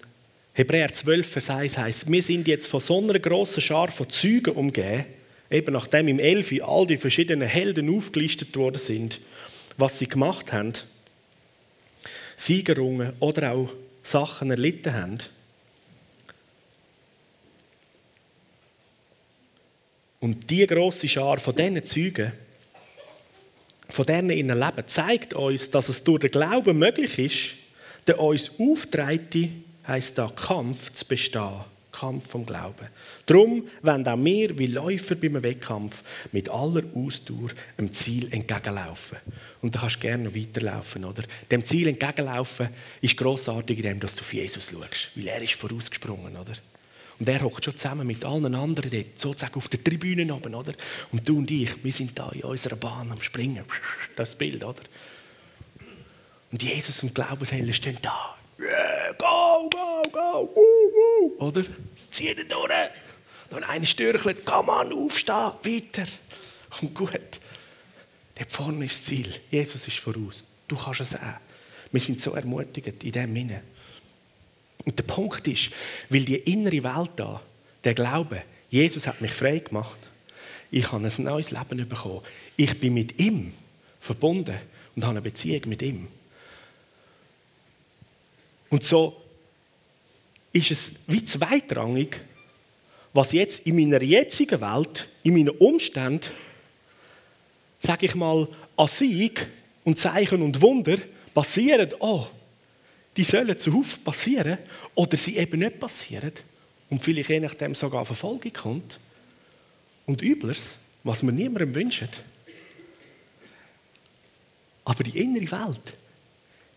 Hebräer 0.53 0.93
12, 0.93 1.29
Vers 1.29 1.51
1 1.51 1.79
heißt, 1.79 2.13
wir 2.13 2.23
sind 2.23 2.47
jetzt 2.47 2.69
von 2.69 2.81
so 2.81 3.03
einer 3.03 3.19
grossen 3.19 3.61
Schar 3.61 3.91
von 3.91 4.09
Zeugen 4.11 4.55
umgeben, 4.55 5.07
eben 5.51 5.73
nachdem 5.73 6.09
im 6.09 6.19
Elfi 6.19 6.61
all 6.61 6.87
die 6.87 6.99
verschiedenen 6.99 7.49
Helden 7.49 7.95
aufgelistet 7.97 8.55
worden 8.57 8.79
sind, 8.79 9.21
was 9.77 9.99
sie 9.99 10.07
gemacht 10.07 10.53
haben, 10.53 10.75
Siegerungen 12.37 13.15
oder 13.21 13.53
auch 13.53 13.73
Sachen 14.03 14.51
erlitten 14.51 14.93
haben. 14.93 15.19
Und 20.21 20.51
die 20.51 20.67
große 20.67 21.09
Schar 21.09 21.39
von 21.39 21.57
diesen 21.57 21.85
Zeugen, 21.85 22.33
von 23.89 24.07
denen 24.07 24.31
in 24.31 24.49
Leben, 24.49 24.87
zeigt 24.87 25.35
uns, 25.35 25.71
dass 25.71 25.89
es 25.89 26.03
durch 26.03 26.21
den 26.21 26.31
Glauben 26.31 26.79
möglich 26.79 27.19
ist, 27.19 27.55
der 28.07 28.21
uns 28.21 28.51
auftreite, 28.59 29.49
heisst 29.87 30.19
da 30.19 30.33
Kampf 30.35 30.93
zu 30.93 31.05
bestehen. 31.07 31.65
Kampf 31.95 32.29
vom 32.29 32.45
Glauben. 32.45 32.89
Darum 33.25 33.69
wollen 33.83 34.09
auch 34.09 34.25
wir, 34.25 34.59
wie 34.59 34.67
Läufer 34.67 35.15
beim 35.15 35.41
Wettkampf, 35.43 36.03
mit 36.33 36.49
aller 36.49 36.83
Ausdauer 36.95 37.51
dem 37.79 37.93
Ziel 37.93 38.33
entgegenlaufen. 38.33 39.19
Und 39.63 39.75
da 39.75 39.81
kannst 39.81 39.97
du 39.97 40.01
gerne 40.01 40.25
noch 40.25 40.35
weiterlaufen, 40.35 41.05
oder? 41.05 41.23
Dem 41.51 41.65
Ziel 41.65 41.87
entgegenlaufen 41.87 42.71
ist 43.01 43.17
grossartig, 43.17 43.79
indem 43.79 44.01
du 44.01 44.07
auf 44.07 44.35
Jesus 44.35 44.71
schaust, 44.71 45.11
weil 45.15 45.29
er 45.29 45.43
ist 45.43 45.55
vorausgesprungen, 45.55 46.37
oder? 46.37 46.53
Und 47.19 47.29
er 47.29 47.43
hockt 47.43 47.65
schon 47.65 47.77
zusammen 47.77 48.07
mit 48.07 48.25
allen 48.25 48.55
anderen 48.55 48.91
dort, 48.91 49.21
sozusagen 49.21 49.55
auf 49.55 49.69
der 49.69 49.83
Tribüne 49.83 50.33
oben, 50.35 50.55
oder? 50.55 50.75
Und 51.13 51.29
du 51.29 51.39
und 51.39 51.51
ich, 51.51 51.83
wir 51.85 51.93
sind 51.93 52.19
da 52.19 52.31
in 52.31 52.43
unserer 52.43 52.77
Bahn 52.77 53.11
am 53.11 53.21
Springen. 53.21 53.65
Das 54.17 54.35
Bild, 54.35 54.65
oder? 54.65 54.83
Und 56.51 56.63
Jesus 56.63 57.03
und 57.03 57.15
Glaubenshelden 57.15 57.73
stehen 57.73 57.99
da. 58.03 58.37
Yeah, 58.61 59.13
go, 59.19 59.69
go, 59.71 60.03
go, 60.11 60.51
woo, 60.55 61.37
woo. 61.39 61.47
Oder? 61.47 61.65
Zieh 62.11 62.31
ihn 62.31 62.49
durch. 62.49 62.71
Noch 63.51 63.69
ein 63.69 63.87
Stürchlet, 63.87 64.45
komm 64.45 64.71
an, 64.71 64.93
aufstehen, 64.93 65.53
weiter. 65.63 66.07
Und 66.81 66.95
gut. 66.95 67.41
Dort 68.37 68.51
vorne 68.51 68.85
ist 68.85 68.97
das 68.97 69.05
Ziel. 69.05 69.33
Jesus 69.51 69.87
ist 69.87 69.99
voraus. 69.99 70.45
Du 70.67 70.77
kannst 70.77 71.01
es 71.01 71.15
auch. 71.15 71.39
Wir 71.93 72.01
sind 72.01 72.21
so 72.21 72.33
ermutigend 72.33 73.03
in 73.05 73.13
dem 73.13 73.35
Sinne. 73.35 73.63
Und 74.85 74.99
der 74.99 75.05
Punkt 75.05 75.47
ist, 75.49 75.71
weil 76.09 76.25
die 76.25 76.37
innere 76.37 76.85
Welt 76.85 77.11
da, 77.17 77.41
der 77.83 77.95
Glaube, 77.95 78.43
Jesus 78.71 79.07
hat 79.07 79.21
mich 79.21 79.33
frei 79.33 79.59
gemacht, 79.59 79.99
ich 80.71 80.91
habe 80.91 81.07
ein 81.07 81.25
neues 81.25 81.53
Leben 81.53 81.89
bekommen. 81.89 82.21
Ich 82.57 82.79
bin 82.81 82.95
mit 82.95 83.19
ihm 83.21 83.53
verbunden 84.01 84.59
und 84.97 85.05
habe 85.05 85.13
eine 85.13 85.23
Beziehung 85.23 85.63
mit 85.67 85.83
ihm. 85.83 86.09
Und 88.71 88.83
so 88.83 89.21
ist 90.53 90.71
es 90.73 90.91
wie 91.07 91.25
zweitrangig, 91.25 92.21
was 93.13 93.31
jetzt 93.31 93.61
in 93.67 93.77
meiner 93.77 94.03
jetzigen 94.03 94.61
Welt, 94.61 95.09
in 95.23 95.35
meinen 95.35 95.51
Umständen, 95.51 96.31
sage 97.79 98.07
ich 98.07 98.15
mal, 98.17 98.49
an 98.77 98.89
Sieg 98.89 99.47
und 99.85 99.99
Zeichen 99.99 100.43
und 100.43 100.61
Wunder 100.61 100.97
passieren. 101.33 101.93
Oh, 102.01 102.27
die 103.17 103.25
sollen 103.25 103.59
zuhauf 103.59 104.03
passieren 104.03 104.59
oder 104.95 105.17
sie 105.17 105.37
eben 105.37 105.61
nicht 105.61 105.79
passieren 105.79 106.33
und 106.91 107.03
vielleicht 107.03 107.31
je 107.31 107.41
nachdem 107.41 107.75
sogar 107.75 108.05
Verfolgung 108.05 108.53
kommt. 108.53 109.01
Und 110.07 110.21
Übles, 110.21 110.75
was 111.03 111.23
wir 111.23 111.33
niemandem 111.33 111.75
wünschen. 111.75 112.09
Aber 114.85 115.03
die 115.03 115.19
innere 115.19 115.51
Welt, 115.51 115.95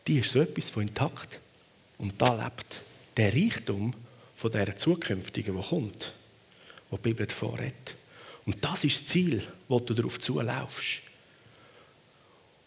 die 0.07 0.19
ist 0.19 0.31
so 0.31 0.39
etwas 0.39 0.69
von 0.69 0.83
intakt. 0.83 1.39
Und 1.97 2.21
da 2.21 2.33
lebt 2.41 2.81
der 3.17 3.33
Reichtum 3.33 3.93
von 4.35 4.51
der 4.51 4.77
zukünftigen, 4.77 5.59
die 5.59 5.67
kommt, 5.67 6.13
wo 6.89 6.97
die 6.97 7.13
Bibel 7.13 7.27
redet. 7.59 7.95
Und 8.45 8.63
das 8.63 8.85
ist 8.85 9.01
das 9.01 9.05
Ziel, 9.07 9.45
wo 9.67 9.79
du 9.79 9.93
darauf 9.93 10.19
zulaufst. 10.19 11.01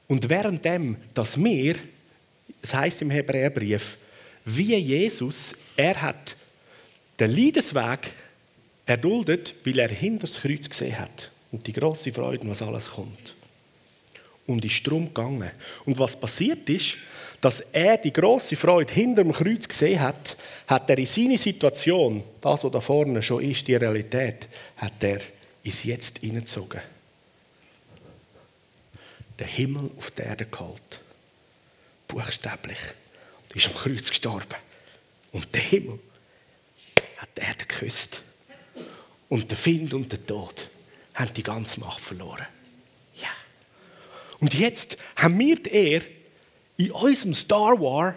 Und 0.08 0.28
währenddem, 0.28 0.96
dass 1.14 1.42
wir 1.42 1.76
es 2.62 2.74
heißt 2.74 3.02
im 3.02 3.10
Hebräerbrief, 3.10 3.96
wie 4.44 4.76
Jesus, 4.76 5.54
er 5.76 6.00
hat 6.00 6.36
den 7.18 7.30
Leidensweg 7.30 8.12
erduldet, 8.86 9.54
weil 9.64 9.78
er 9.78 9.90
hinter 9.90 10.26
das 10.26 10.40
Kreuz 10.40 10.68
gesehen 10.68 10.98
hat 10.98 11.30
und 11.52 11.66
die 11.66 11.72
große 11.72 12.10
Freude, 12.10 12.48
was 12.48 12.62
alles 12.62 12.90
kommt. 12.90 13.34
Und 14.46 14.64
ist 14.64 14.84
drum 14.84 15.06
gegangen. 15.06 15.50
Und 15.84 15.98
was 15.98 16.18
passiert 16.18 16.68
ist, 16.68 16.96
dass 17.40 17.60
er 17.72 17.98
die 17.98 18.12
große 18.12 18.56
Freude 18.56 18.92
hinter 18.92 19.22
dem 19.22 19.32
Kreuz 19.32 19.68
gesehen 19.68 20.00
hat, 20.00 20.36
hat 20.66 20.90
er 20.90 20.98
in 20.98 21.06
seine 21.06 21.38
Situation, 21.38 22.22
das, 22.40 22.64
was 22.64 22.72
da 22.72 22.80
vorne 22.80 23.22
schon 23.22 23.44
ist, 23.44 23.68
die 23.68 23.76
Realität, 23.76 24.48
hat 24.76 25.02
er 25.02 25.20
ins 25.62 25.84
Jetzt 25.84 26.18
hineingezogen. 26.18 26.80
Den 29.38 29.46
Himmel 29.46 29.90
auf 29.96 30.10
die 30.10 30.22
Erde 30.22 30.46
geholt 30.46 31.00
buchstäblich, 32.10 32.78
und 33.48 33.56
ist 33.56 33.66
am 33.66 33.74
Kreuz 33.74 34.08
gestorben. 34.08 34.56
Und 35.32 35.54
der 35.54 35.62
Himmel 35.62 35.98
hat 37.16 37.28
die 37.36 37.42
Erde 37.42 37.64
geküsst. 37.66 38.22
Und 39.28 39.50
der 39.50 39.56
Find 39.56 39.94
und 39.94 40.10
der 40.10 40.24
Tod 40.26 40.68
haben 41.14 41.32
die 41.34 41.42
ganze 41.42 41.78
Macht 41.80 42.02
verloren. 42.02 42.46
Ja. 43.14 43.28
Und 44.40 44.54
jetzt 44.54 44.96
haben 45.16 45.38
wir 45.38 45.56
die 45.56 45.70
Ehre, 45.70 46.04
in 46.76 46.90
unserem 46.92 47.34
Star 47.34 47.78
Wars 47.78 48.14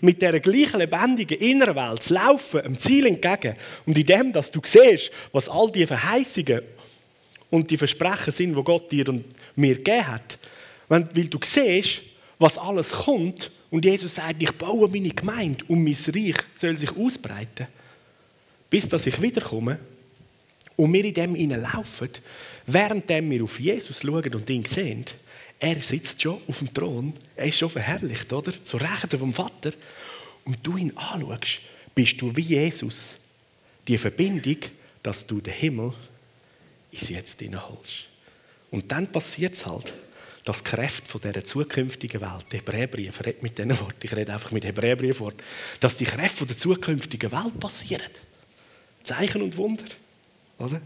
mit 0.00 0.20
dieser 0.20 0.40
gleichen 0.40 0.80
lebendigen 0.80 1.38
inneren 1.38 1.76
Welt 1.76 2.02
zu 2.02 2.14
laufen, 2.14 2.62
dem 2.62 2.78
Ziel 2.78 3.06
entgegen. 3.06 3.56
Und 3.86 3.96
in 3.96 4.06
dem, 4.06 4.32
dass 4.32 4.50
du 4.50 4.60
siehst, 4.64 5.10
was 5.32 5.48
all 5.48 5.70
die 5.70 5.86
Verheißungen 5.86 6.62
und 7.50 7.70
die 7.70 7.76
Versprechen 7.76 8.32
sind, 8.32 8.56
die 8.56 8.62
Gott 8.62 8.90
dir 8.90 9.08
und 9.08 9.24
mir 9.54 9.76
gegeben 9.76 10.06
hat. 10.06 10.38
Weil 10.88 11.04
du 11.04 11.38
siehst, 11.42 12.02
was 12.38 12.58
alles 12.58 12.90
kommt. 12.90 13.50
Und 13.70 13.84
Jesus 13.84 14.16
sagt, 14.16 14.42
ich 14.42 14.52
baue 14.52 14.88
meine 14.88 15.10
Gemeinde 15.10 15.64
und 15.68 15.82
mein 15.82 15.94
Reich 15.94 16.36
soll 16.54 16.76
sich 16.76 16.94
ausbreiten, 16.96 17.66
bis 18.70 18.88
dass 18.88 19.06
ich 19.06 19.20
wiederkomme 19.20 19.78
und 20.76 20.92
wir 20.92 21.04
in 21.04 21.14
dem 21.14 21.50
laufen, 21.50 22.10
während 22.66 23.08
wir 23.08 23.44
auf 23.44 23.60
Jesus 23.60 24.00
schauen 24.00 24.34
und 24.34 24.50
ihn 24.50 24.64
sehen. 24.64 25.04
Er 25.58 25.80
sitzt 25.80 26.20
schon 26.20 26.40
auf 26.46 26.58
dem 26.58 26.72
Thron, 26.72 27.12
er 27.36 27.46
ist 27.46 27.58
schon 27.58 27.70
verherrlicht, 27.70 28.32
oder? 28.32 28.52
Zur 28.62 28.80
Rechten 28.80 29.18
vom 29.18 29.32
Vater. 29.32 29.72
Und 30.44 30.58
du 30.62 30.76
ihn 30.76 30.94
anschaust, 30.96 31.60
bist 31.94 32.20
du 32.20 32.34
wie 32.36 32.42
Jesus. 32.42 33.16
Die 33.86 33.96
Verbindung, 33.96 34.58
dass 35.02 35.26
du 35.26 35.40
den 35.40 35.54
Himmel 35.54 35.92
ins 36.90 37.08
Jetzt 37.08 37.40
hineinholst. 37.40 38.08
Und 38.70 38.90
dann 38.90 39.10
passiert 39.10 39.54
es 39.54 39.64
halt 39.64 39.94
dass 40.44 40.62
die 40.62 40.70
Kräfte 40.70 41.10
von 41.10 41.20
dieser 41.22 41.44
zukünftigen 41.44 42.20
Welt, 42.20 42.44
Hebräerbrief, 42.52 43.20
redet 43.24 43.42
mit 43.42 43.56
diesen 43.56 43.80
Worten, 43.80 43.98
ich 44.02 44.14
rede 44.14 44.32
einfach 44.32 44.50
mit 44.50 44.64
Hebräerbrief 44.64 45.20
Wort, 45.20 45.42
dass 45.80 45.96
die 45.96 46.04
Kräfte 46.04 46.36
von 46.36 46.46
der 46.46 46.58
zukünftigen 46.58 47.32
Welt 47.32 47.58
passieren. 47.58 48.10
Zeichen 49.02 49.42
und 49.42 49.56
Wunder. 49.56 49.84
Oder? 50.58 50.80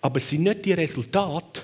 Aber 0.00 0.16
es 0.16 0.28
sind 0.28 0.44
nicht 0.44 0.64
die 0.64 0.72
Resultate, 0.72 1.62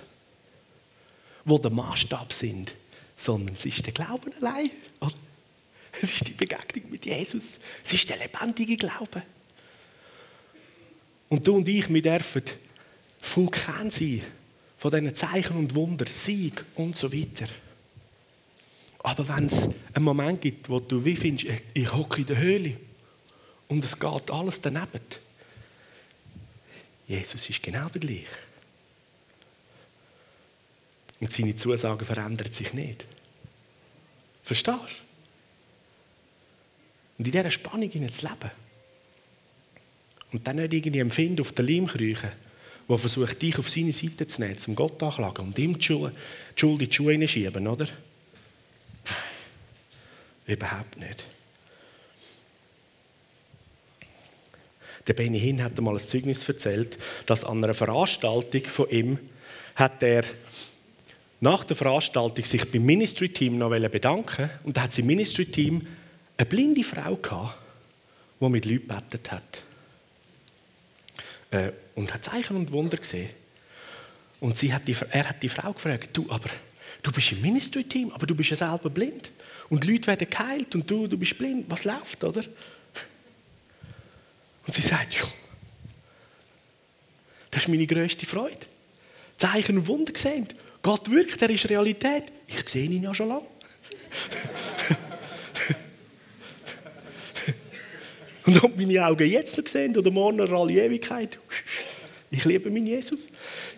die 1.45 1.61
der 1.61 1.71
Maßstab 1.71 2.33
sind, 2.33 2.75
sondern 3.15 3.55
es 3.55 3.65
ist 3.65 3.87
der 3.87 3.93
Glauben 3.93 4.33
allein. 4.41 4.71
Oder? 5.01 5.15
Es 6.01 6.13
ist 6.13 6.27
die 6.27 6.33
Begegnung 6.33 6.91
mit 6.91 7.07
Jesus. 7.07 7.61
Es 7.85 7.95
ist 7.95 8.11
der 8.11 8.17
lebendige 8.17 8.77
Glaube. 8.77 9.23
Und 11.29 11.47
du 11.47 11.55
und 11.55 11.69
ich, 11.69 11.89
wir 11.89 12.03
dürfen 12.03 12.43
Vulkan 13.21 13.91
sein 13.91 14.23
von 14.85 14.91
diesen 14.91 15.15
Zeichen 15.15 15.57
und 15.57 15.75
Wunder, 15.75 16.05
Sieg 16.07 16.63
und 16.75 16.95
so 16.95 17.11
weiter. 17.11 17.47
Aber 18.99 19.27
wenn 19.29 19.47
es 19.47 19.67
einen 19.95 20.05
Moment 20.05 20.43
gibt, 20.43 20.69
wo 20.69 20.79
du 20.79 21.03
wie 21.03 21.17
findest, 21.17 21.63
ich 21.73 21.91
hocke 21.91 22.21
in 22.21 22.27
der 22.27 22.37
Höhle 22.37 22.77
und 23.69 23.83
es 23.83 23.99
geht 23.99 24.31
alles 24.31 24.61
daneben, 24.61 25.01
Jesus 27.09 27.49
ist 27.49 27.63
genau 27.63 27.89
der 27.89 28.01
gleiche. 28.03 28.27
Und 31.19 31.33
seine 31.33 31.57
Zusagen 31.57 32.05
verändern 32.05 32.53
sich 32.53 32.75
nicht. 32.75 33.07
Verstehst 34.43 34.77
du? 34.77 34.83
Und 37.17 37.27
in 37.27 37.33
dieser 37.33 37.51
Spannung 37.51 37.91
zu 37.91 37.99
leben. 38.27 38.51
Und 40.31 40.47
dann 40.47 40.57
nicht 40.57 40.75
irgendwie 40.75 40.99
empfinden, 40.99 41.41
auf 41.41 41.53
den 41.53 41.67
Leim 41.67 41.87
kriechen 41.87 42.44
der 42.89 42.99
versucht, 42.99 43.41
dich 43.41 43.59
auf 43.59 43.71
seine 43.71 43.93
Seite 43.93 44.27
zu 44.27 44.41
nehmen, 44.41 44.59
zum 44.59 44.75
Gott 44.75 45.03
anklagen 45.03 45.47
und 45.47 45.59
ihm 45.59 45.79
die, 45.79 45.85
Schuld 45.85 46.13
in 46.63 46.79
die 46.79 46.93
Schuhe 46.93 47.13
hineinschieben, 47.13 47.67
oder? 47.67 47.87
Überhaupt 50.47 50.99
nicht. 50.99 51.25
Der 55.07 55.15
Benny 55.15 55.41
Hinn 55.41 55.63
hat 55.63 55.77
einmal 55.77 55.97
ein 55.97 56.07
Zeugnis 56.07 56.49
erzählt, 56.49 56.99
dass 57.27 57.45
an 57.45 57.63
einer 57.63 57.75
Veranstaltung 57.75 58.65
von 58.65 58.89
ihm 58.91 59.19
hat 59.75 60.03
er 60.03 60.25
nach 61.41 61.65
der 61.65 61.77
Veranstaltung 61.77 62.45
sich 62.45 62.71
beim 62.71 62.85
Ministry-Team 62.85 63.59
noch 63.59 63.71
bedanken 63.71 64.51
und 64.63 64.77
da 64.77 64.83
hat 64.83 64.93
sein 64.93 65.07
Ministry-Team 65.07 65.87
eine 66.37 66.47
blinde 66.47 66.85
Frau 66.85 67.17
gehabt, 67.17 67.59
die 68.41 68.49
mit 68.49 68.65
Leuten 68.65 68.89
gebetet 68.89 69.31
hat 69.31 69.63
äh, 71.55 71.73
und 71.95 72.13
hat 72.13 72.25
Zeichen 72.25 72.57
und 72.57 72.73
Wunder 72.73 72.97
gesehen. 72.97 73.31
Und 74.41 74.59
sie 74.59 74.75
hat 74.75 74.87
die, 74.87 74.97
er 75.11 75.29
hat 75.29 75.43
die 75.43 75.49
Frau 75.49 75.73
gefragt, 75.73 76.11
du, 76.13 76.31
aber 76.31 76.51
du 77.03 77.13
bist 77.13 77.33
im 77.33 77.41
Ministry-Team, 77.41 78.13
aber 78.13 78.27
du 78.27 78.35
bist 78.35 78.51
ja 78.51 78.57
selber 78.57 78.91
blind. 78.91 79.31
Und 79.71 79.85
Leute 79.87 80.07
werden 80.09 80.29
geheilt 80.29 80.75
und 80.75 80.91
du, 80.91 81.07
du 81.07 81.17
bist 81.17 81.39
blind. 81.39 81.65
Was 81.69 81.85
läuft, 81.85 82.23
oder? 82.25 82.43
Und 84.67 84.73
sie 84.73 84.83
sagt, 84.83 85.15
ja, 85.15 85.27
das 87.51 87.63
ist 87.63 87.69
meine 87.69 87.87
grösste 87.87 88.27
Freude. 88.27 88.67
Zeichen 89.37 89.79
und 89.79 89.87
Wunder 89.87 90.13
gesehen. 90.13 90.49
Gott 90.83 91.11
wirkt, 91.11 91.41
er 91.41 91.51
ist 91.51 91.69
Realität. 91.71 92.25
Ich 92.47 92.69
sehe 92.69 92.85
ihn 92.85 93.03
ja 93.03 93.15
schon 93.15 93.29
lange. 93.29 93.47
Und 98.47 98.63
ob 98.63 98.77
meine 98.77 99.07
Augen 99.07 99.29
jetzt 99.29 99.57
noch 99.57 99.67
sehen 99.67 99.97
oder 99.97 100.11
morgen 100.11 100.41
oder 100.41 100.53
alle 100.53 100.73
Ewigkeit, 100.75 101.39
ich 102.31 102.45
liebe 102.45 102.71
meinen 102.71 102.87
Jesus. 102.87 103.29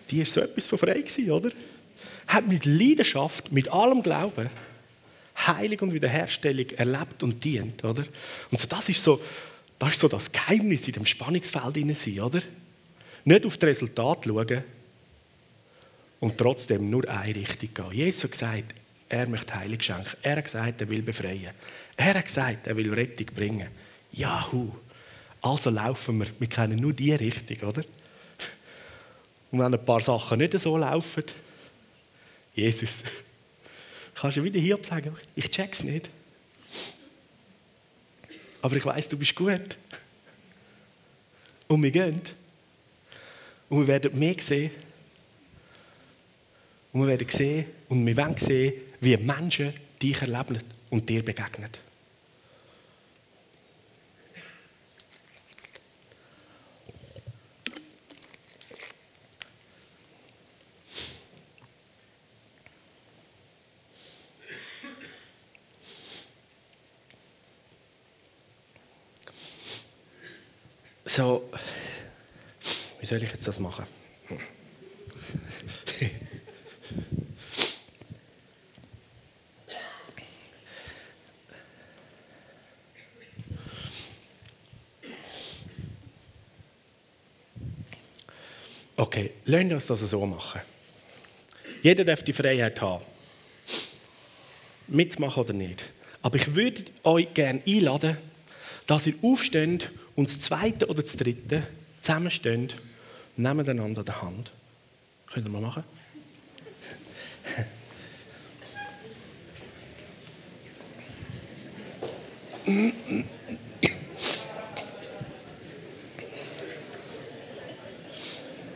Die 0.09 0.19
war 0.19 0.25
so 0.25 0.41
etwas 0.41 0.67
von 0.67 0.77
frei, 0.77 1.03
oder? 1.29 1.51
Hat 2.27 2.47
mit 2.47 2.65
Leidenschaft, 2.65 3.51
mit 3.51 3.69
allem 3.69 4.01
Glauben, 4.01 4.49
Heilung 5.45 5.79
und 5.79 5.93
Wiederherstellung 5.93 6.69
erlebt 6.71 7.21
und 7.23 7.43
dient, 7.43 7.83
oder? 7.83 8.03
Und 8.51 8.59
so, 8.59 8.67
das 8.67 8.89
ist 8.89 9.03
so, 9.03 9.21
das 9.77 9.93
ist 9.93 9.99
so 9.99 10.07
das 10.07 10.31
Geheimnis 10.31 10.87
in 10.87 10.93
dem 10.93 11.05
Spannungsfeld 11.05 11.95
sein, 11.95 12.19
oder? 12.19 12.41
Nicht 13.23 13.45
auf 13.45 13.57
das 13.57 13.69
Resultat 13.69 14.25
schauen 14.25 14.63
und 16.19 16.37
trotzdem 16.37 16.89
nur 16.89 17.07
eine 17.07 17.35
Richtung 17.35 17.69
gehen. 17.73 17.91
Jesus 17.91 18.23
hat 18.23 18.31
gesagt, 18.31 18.75
er 19.09 19.29
möchte 19.29 19.55
Heilung 19.55 19.79
schenken. 19.79 20.17
Er 20.21 20.37
hat 20.37 20.43
gesagt, 20.43 20.81
er 20.81 20.89
will 20.89 21.01
befreien. 21.01 21.51
Er 21.95 22.13
hat 22.15 22.25
gesagt, 22.25 22.67
er 22.67 22.75
will 22.75 22.93
Rettung 22.93 23.27
bringen. 23.27 23.67
Jahu. 24.17 24.71
Also 25.41 25.69
laufen 25.69 26.19
wir. 26.19 26.27
Wir 26.39 26.47
kennen 26.47 26.79
nur 26.79 26.93
die 26.93 27.13
Richtung, 27.13 27.69
oder? 27.69 27.83
Und 29.51 29.59
wenn 29.59 29.73
ein 29.73 29.85
paar 29.85 30.01
Sachen 30.01 30.39
nicht 30.39 30.59
so 30.59 30.75
laufen, 30.77 31.23
Jesus, 32.53 33.03
kannst 34.15 34.37
du 34.37 34.43
wieder 34.43 34.59
hier 34.59 34.77
sagen, 34.83 35.15
ich 35.35 35.49
check's 35.49 35.83
nicht. 35.83 36.09
Aber 38.61 38.75
ich 38.75 38.85
weiß, 38.85 39.07
du 39.09 39.17
bist 39.17 39.35
gut. 39.35 39.77
Und 41.67 41.83
wir 41.83 41.91
gehen. 41.91 42.21
Und 43.69 43.79
wir 43.81 43.87
werden 43.87 44.17
mehr 44.17 44.35
sehen. 44.39 44.71
Und 46.91 47.01
wir 47.01 47.07
werden 47.09 47.29
sehen 47.29 47.65
und 47.89 48.05
wir 48.05 48.17
werden 48.17 48.37
sehen, 48.37 48.73
wie 48.99 49.15
Menschen 49.17 49.73
dich 50.01 50.19
erleben 50.21 50.59
und 50.89 51.07
dir 51.07 51.23
begegnen. 51.23 51.69
So, 71.17 71.49
wie 72.99 73.07
soll 73.07 73.23
ich 73.23 73.31
jetzt 73.31 73.47
das 73.47 73.59
machen? 73.59 73.87
Okay, 88.95 89.31
lasst 89.45 89.71
uns 89.71 89.87
das 89.87 90.01
so 90.01 90.23
machen. 90.23 90.61
Jeder 91.81 92.05
darf 92.05 92.21
die 92.21 92.31
Freiheit 92.31 92.79
haben. 92.79 93.03
Mitmachen 94.87 95.41
oder 95.41 95.53
nicht. 95.53 95.83
Aber 96.21 96.35
ich 96.35 96.53
würde 96.53 96.85
euch 97.03 97.33
gerne 97.33 97.63
einladen, 97.65 98.17
dass 98.85 99.07
ihr 99.07 99.15
aufsteht 99.23 99.89
und 100.17 100.27
das 100.27 100.39
zweite 100.39 100.87
oder 100.87 101.03
das 101.03 101.15
dritte 101.15 101.65
zusammenstehen 102.01 102.69
und 103.37 103.43
nebeneinander 103.43 104.03
die 104.03 104.11
Hand. 104.11 104.51
Könnt 105.27 105.47
ihr 105.47 105.51
mal 105.51 105.61
machen? 105.61 105.83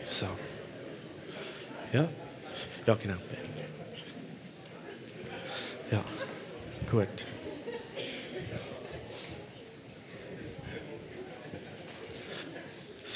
So. 0.05 0.27
Ja? 1.91 2.07
Ja, 2.85 2.95
genau. 2.95 3.17
Ja, 5.89 6.05
gut. 6.89 7.25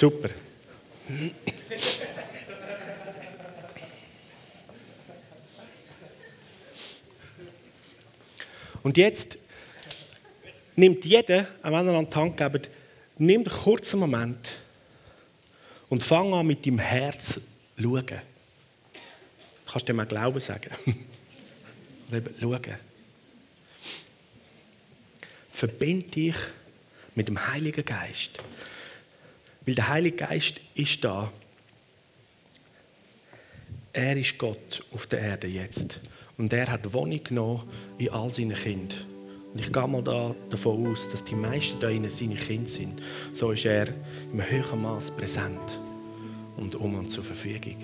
Super. 0.06 0.30
Und 8.84 8.98
jetzt 8.98 9.40
nimmt 10.76 11.04
jeder, 11.06 11.48
auch 11.64 11.72
wenn 11.72 11.88
er 11.88 11.96
an 11.96 12.08
die 12.08 12.16
Hand 12.16 12.38
gibt, 12.38 12.70
nimmt 13.18 13.48
einen 13.48 13.58
kurzen 13.58 14.00
Moment 14.00 14.60
und 15.90 16.04
fang 16.04 16.32
an 16.36 16.46
mit 16.46 16.64
deinem 16.68 16.78
Herz 16.78 17.34
zu 17.34 17.42
schauen. 17.82 18.06
Du 18.06 18.22
kannst 19.72 19.90
dem 19.90 20.00
auch 20.00 20.08
Glauben 20.08 20.40
sagen. 20.40 20.70
Oder 22.10 22.18
eben 22.18 22.36
schauen. 22.40 22.78
Verbind 25.50 26.16
dich 26.16 26.38
mit 27.16 27.28
dem 27.28 27.48
Heiligen 27.48 27.84
Geist. 27.84 28.40
Weil 29.66 29.76
der 29.76 29.88
Heilige 29.88 30.18
Geist 30.18 30.62
ist 30.76 31.04
da. 31.04 31.32
Er 33.94 34.18
ist 34.18 34.38
Gott 34.38 34.84
auf 34.94 35.08
der 35.08 35.20
Erde 35.22 35.48
jetzt. 35.48 36.00
Und 36.38 36.52
er 36.54 36.68
hat 36.68 36.94
Wohnung 36.94 37.24
genommen 37.24 37.64
in 37.98 38.10
all 38.10 38.30
seinen 38.30 38.56
Kindern. 38.56 39.00
Und 39.54 39.62
ich 39.62 39.72
gehe 39.72 39.88
mal 39.88 40.04
da 40.04 40.36
davon 40.50 40.88
aus, 40.88 41.08
dass 41.08 41.24
die 41.24 41.36
meisten 41.36 41.80
da 41.80 41.88
innen 41.88 42.10
seine 42.10 42.36
Kinder 42.36 42.70
sind. 42.70 43.02
So 43.32 43.52
ist 43.52 43.66
er 43.66 43.88
im 44.34 44.42
höheren 44.42 44.82
Maß 44.82 45.12
präsent 45.12 45.80
und 46.58 46.76
um 46.76 46.96
und 46.96 47.10
zur 47.10 47.24
Verfügung. 47.24 47.78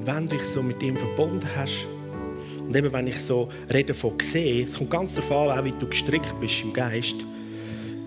Wenn 0.00 0.28
du 0.28 0.36
dich 0.36 0.46
so 0.46 0.62
mit 0.62 0.82
ihm 0.82 0.98
verbunden 0.98 1.48
hast, 1.56 1.86
und 2.66 2.74
eben 2.74 2.92
wenn 2.92 3.06
ich 3.06 3.20
so 3.20 3.48
rede 3.72 3.94
von 3.94 4.18
sehen, 4.20 4.64
es 4.64 4.78
kommt 4.78 4.90
ganz 4.90 5.14
darauf 5.14 5.30
an, 5.30 5.58
auch 5.58 5.64
wie 5.64 5.70
du 5.72 5.86
gestrickt 5.86 6.38
bist 6.40 6.62
im 6.62 6.72
Geist, 6.72 7.16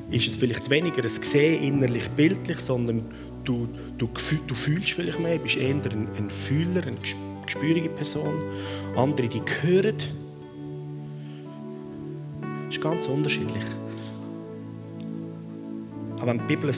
ist 0.09 0.27
es 0.27 0.35
vielleicht 0.35 0.69
weniger 0.69 1.03
ein 1.03 1.09
Sehen 1.09 1.63
innerlich 1.63 2.07
bildlich, 2.09 2.59
sondern 2.59 3.05
du, 3.43 3.67
du, 3.97 4.09
du 4.47 4.55
fühlst 4.55 4.91
vielleicht 4.91 5.19
mehr, 5.19 5.37
bist 5.37 5.57
eher 5.57 5.75
ein, 5.75 6.07
ein 6.17 6.29
Fühler, 6.29 6.83
eine 6.85 6.97
gespürige 7.45 7.89
Person. 7.89 8.43
Andere, 8.95 9.27
die 9.27 9.41
hören. 9.61 9.97
Das 12.65 12.75
ist 12.75 12.81
ganz 12.81 13.05
unterschiedlich. 13.05 13.63
Aber 16.17 16.27
wenn 16.27 16.39
die 16.39 16.55
Bibel 16.55 16.73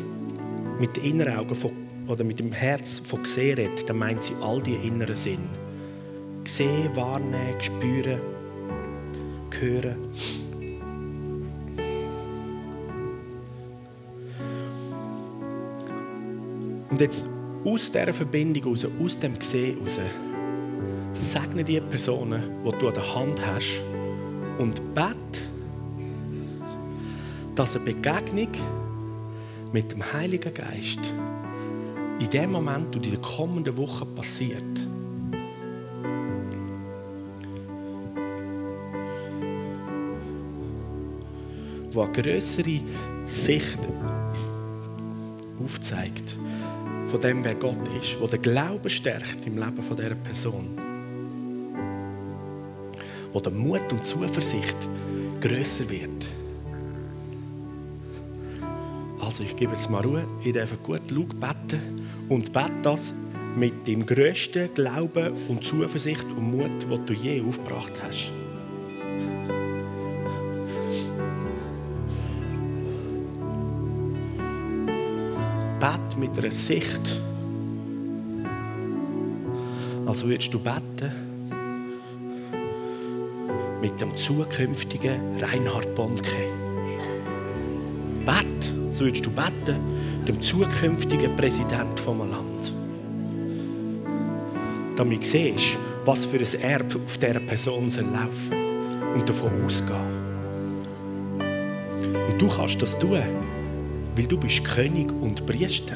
mit 0.79 0.95
den 0.95 1.03
inneren 1.03 1.37
Augen 1.37 1.55
von, 1.55 1.71
oder 2.07 2.23
mit 2.23 2.39
dem 2.39 2.51
Herz 2.51 2.99
von 2.99 3.23
gesehen 3.23 3.57
redet, 3.57 3.89
dann 3.89 3.97
meint 3.97 4.23
sie 4.23 4.33
all 4.41 4.61
die 4.61 4.75
inneren 4.75 5.15
Sinn. 5.15 5.58
Sehen, 6.49 6.95
wahrnehmen, 6.95 7.61
spüren, 7.61 8.19
hören. 9.51 9.95
Und 16.89 16.99
jetzt 16.99 17.27
aus 17.63 17.91
dieser 17.91 18.11
Verbindung 18.11 18.63
raus, 18.63 18.87
aus 18.99 19.19
dem 19.19 19.37
Gesehen 19.37 19.77
raus, 19.79 19.99
segne 21.13 21.63
die 21.63 21.79
Personen, 21.81 22.41
die 22.65 22.77
du 22.79 22.87
an 22.87 22.93
der 22.95 23.15
Hand 23.15 23.45
hast 23.45 23.81
und 24.57 24.81
bete, 24.95 25.15
dass 27.53 27.75
eine 27.75 27.85
Begegnung 27.85 28.49
mit 29.71 29.91
dem 29.91 30.01
Heiligen 30.13 30.53
Geist 30.53 31.13
in 32.19 32.29
dem 32.31 32.51
Moment 32.53 32.95
und 32.95 33.05
in 33.05 33.11
der 33.11 33.21
kommenden 33.21 33.77
Woche 33.77 34.05
passiert. 34.07 34.63
Wo 41.99 42.03
eine 42.03 42.13
größere 42.13 42.79
Sicht 43.25 43.77
aufzeigt 45.61 46.37
von 47.07 47.19
dem, 47.19 47.43
wer 47.43 47.55
Gott 47.55 47.85
ist, 48.01 48.15
wo 48.21 48.25
der 48.25 48.39
Glaube 48.39 48.89
stärkt 48.89 49.45
im 49.45 49.57
Leben 49.57 49.83
von 49.83 49.97
dieser 49.97 50.15
Person. 50.15 50.77
Wo 53.33 53.41
der 53.41 53.51
Mut 53.51 53.91
und 53.91 54.05
Zuversicht 54.05 54.77
größer 55.41 55.89
wird. 55.89 56.25
Also 59.19 59.43
ich 59.43 59.57
gebe 59.57 59.73
jetzt 59.73 59.89
mal 59.89 60.01
Ruhe, 60.01 60.23
ich 60.41 60.53
darf 60.53 60.71
gut 60.81 61.11
laut 61.11 61.37
beten 61.37 61.81
und 62.29 62.53
bete 62.53 62.71
das 62.81 63.13
mit 63.57 63.85
dem 63.85 64.05
grössten 64.05 64.73
Glauben 64.73 65.33
und 65.49 65.65
Zuversicht 65.65 66.23
und 66.23 66.49
Mut, 66.49 66.89
den 66.89 67.05
du 67.05 67.13
je 67.13 67.41
aufgebracht 67.41 67.99
hast. 68.01 68.31
Mit 76.19 76.37
einer 76.37 76.51
Sicht, 76.51 77.21
als 80.05 80.23
würdest 80.23 80.53
du 80.53 80.59
beten 80.59 81.11
mit 83.81 83.99
dem 84.01 84.13
zukünftigen 84.15 85.35
Reinhard 85.39 85.95
Bonke. 85.95 86.35
Bet, 88.25 88.73
so 88.91 89.05
würdest 89.05 89.25
du 89.25 89.31
beten, 89.31 89.77
dem 90.27 90.41
zukünftigen 90.41 91.35
Präsident 91.37 91.97
vom 91.99 92.19
Land. 92.19 92.73
Damit 94.97 95.25
siehst, 95.25 95.77
was 96.03 96.25
für 96.25 96.39
ein 96.39 96.61
Erbe 96.61 96.99
auf 97.03 97.17
dieser 97.17 97.39
Person 97.39 97.89
soll 97.89 98.03
laufen 98.03 98.57
und 99.15 99.29
davon 99.29 99.51
ausgehen. 99.65 100.19
Und 102.29 102.41
du 102.41 102.47
kannst 102.49 102.81
das 102.81 102.99
tun, 102.99 103.21
weil 104.19 104.27
du 104.27 104.37
bist 104.37 104.65
König 104.65 105.09
und 105.21 105.45
Priester. 105.45 105.95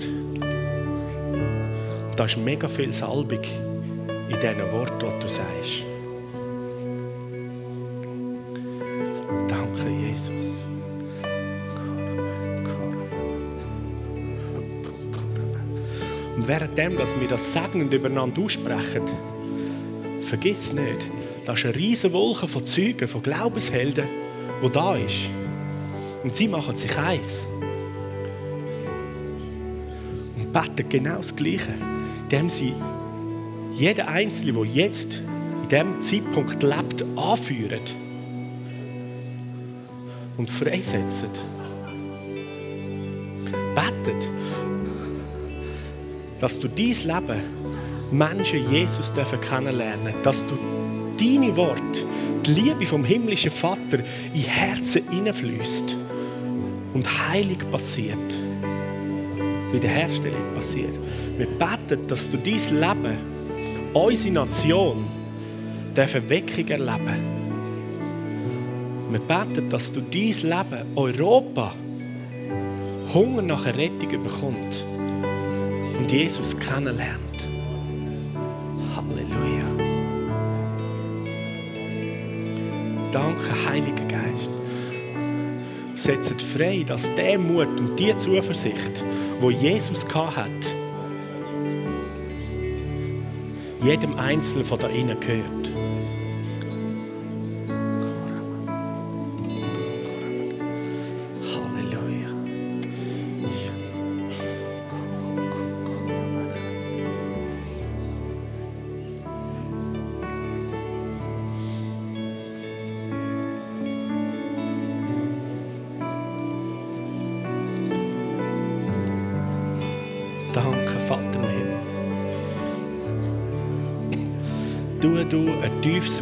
Da 2.15 2.23
ist 2.23 2.37
mega 2.37 2.69
viel 2.69 2.89
Salbung 2.93 3.41
in 3.41 4.39
diesen 4.39 4.71
Worten, 4.71 5.09
die 5.09 5.19
du 5.19 5.27
sagst. 5.27 5.83
Danke, 9.49 9.89
Jesus. 9.89 10.53
Und 16.37 16.47
währenddem, 16.47 16.95
dass 16.95 17.19
wir 17.19 17.27
das 17.27 17.51
segnend 17.51 17.93
übereinander 17.93 18.41
aussprechen, 18.41 19.03
vergiss 20.21 20.71
nicht, 20.71 21.09
da 21.43 21.51
ist 21.51 21.65
eine 21.65 21.75
riesige 21.75 22.13
Wolke 22.13 22.47
von 22.47 22.65
Zeugen, 22.65 23.05
von 23.05 23.21
Glaubenshelden, 23.21 24.07
die 24.63 24.69
da 24.69 24.95
ist. 24.95 25.25
Und 26.23 26.33
sie 26.33 26.47
machen 26.47 26.77
sich 26.77 26.97
eins. 26.97 27.49
Beten 30.63 30.89
genau 30.89 31.17
das 31.17 31.35
Gleiche, 31.35 31.73
indem 32.23 32.49
sie 32.49 32.73
jeden 33.73 34.07
Einzelnen, 34.07 34.55
der 34.55 34.65
jetzt 34.65 35.21
in 35.63 35.69
diesem 35.69 36.01
Zeitpunkt 36.01 36.63
lebt, 36.63 37.03
anführen 37.15 37.81
und 40.37 40.49
freisetzen. 40.49 41.29
Betet, 43.75 44.29
dass 46.39 46.59
du 46.59 46.67
dein 46.67 46.87
Leben 46.87 47.41
Menschen 48.11 48.71
Jesus 48.71 49.11
kennenlernen 49.13 50.05
dürfen, 50.05 50.23
dass 50.23 50.45
du 50.45 50.57
deine 51.19 51.55
Worte, 51.55 52.05
die 52.45 52.51
Liebe 52.51 52.85
vom 52.85 53.03
himmlischen 53.03 53.51
Vater 53.51 53.99
in 54.33 54.41
Herzen 54.41 55.09
hineinfließt 55.09 55.95
und 56.93 57.29
Heilung 57.29 57.57
passiert. 57.71 58.19
Wiederherstellung 59.73 60.53
passiert. 60.55 60.93
Wir 61.37 61.47
beten, 61.47 62.07
dass 62.07 62.29
du 62.29 62.37
dein 62.37 62.53
Leben, 62.79 63.17
unsere 63.93 64.33
Nation, 64.33 65.05
der 65.95 66.07
Verweckung 66.07 66.67
erleben. 66.67 67.33
Wir 69.09 69.19
beten, 69.19 69.69
dass 69.69 69.91
du 69.91 70.01
dein 70.01 70.31
Leben, 70.31 70.95
Europa, 70.95 71.73
Hunger 73.13 73.41
nach 73.41 73.65
Errettung 73.65 74.23
bekommt 74.23 74.83
und 75.99 76.11
Jesus 76.11 76.57
kennenlernt. 76.57 77.19
Halleluja. 78.95 79.63
Danke, 83.11 83.69
Heiliger 83.69 84.05
Geist. 84.05 84.49
Setzt 85.95 86.41
frei, 86.41 86.83
dass 86.85 87.13
der 87.15 87.37
Mut 87.37 87.67
und 87.79 87.99
die 87.99 88.15
Zuversicht, 88.17 89.03
wo 89.43 89.51
Jesus 89.51 90.07
hat, 90.37 90.49
jedem 93.83 94.17
Einzelnen 94.17 94.63
von 94.63 94.79
da 94.79 94.87
innen 94.87 95.19
gehört. 95.19 95.62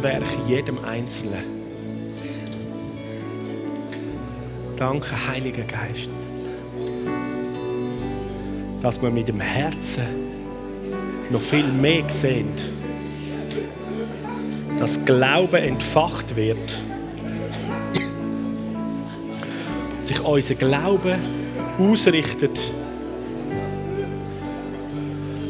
Werk 0.02 0.24
in 0.34 0.48
jedem 0.48 0.84
Einzelnen. 0.84 1.44
Danke, 4.76 5.14
Heiliger 5.28 5.62
Geist. 5.62 6.08
Dass 8.82 9.00
wir 9.00 9.10
mit 9.10 9.28
dem 9.28 9.40
Herzen 9.40 10.06
noch 11.30 11.40
viel 11.40 11.68
mehr 11.68 12.02
sehen. 12.08 12.48
Dass 14.78 15.04
Glaube 15.04 15.60
entfacht 15.60 16.34
wird. 16.34 16.78
Sich 20.02 20.20
unser 20.20 20.54
Glaube 20.56 21.16
ausrichtet 21.78 22.72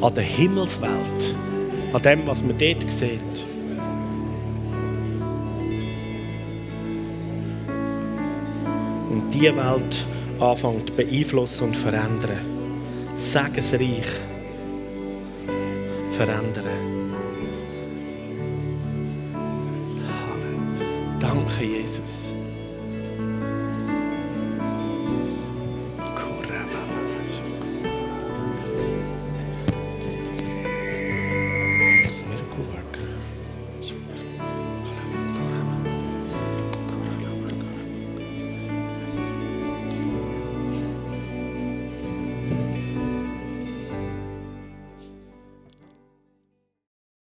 an 0.03 0.15
der 0.15 0.25
Himmelswelt, 0.25 1.37
an 1.93 2.03
dem, 2.03 2.27
was 2.27 2.43
wir 2.47 2.55
dort 2.55 2.93
sehen. 2.93 3.52
Diese 9.33 9.57
Welt 9.57 10.07
anfängt 10.41 10.97
beeinflussen 10.97 11.65
und 11.65 11.77
verändern. 11.77 12.41
Segensreich 13.15 14.07
verändern. 16.11 17.13
Danke, 21.21 21.65
Jesus. 21.65 22.33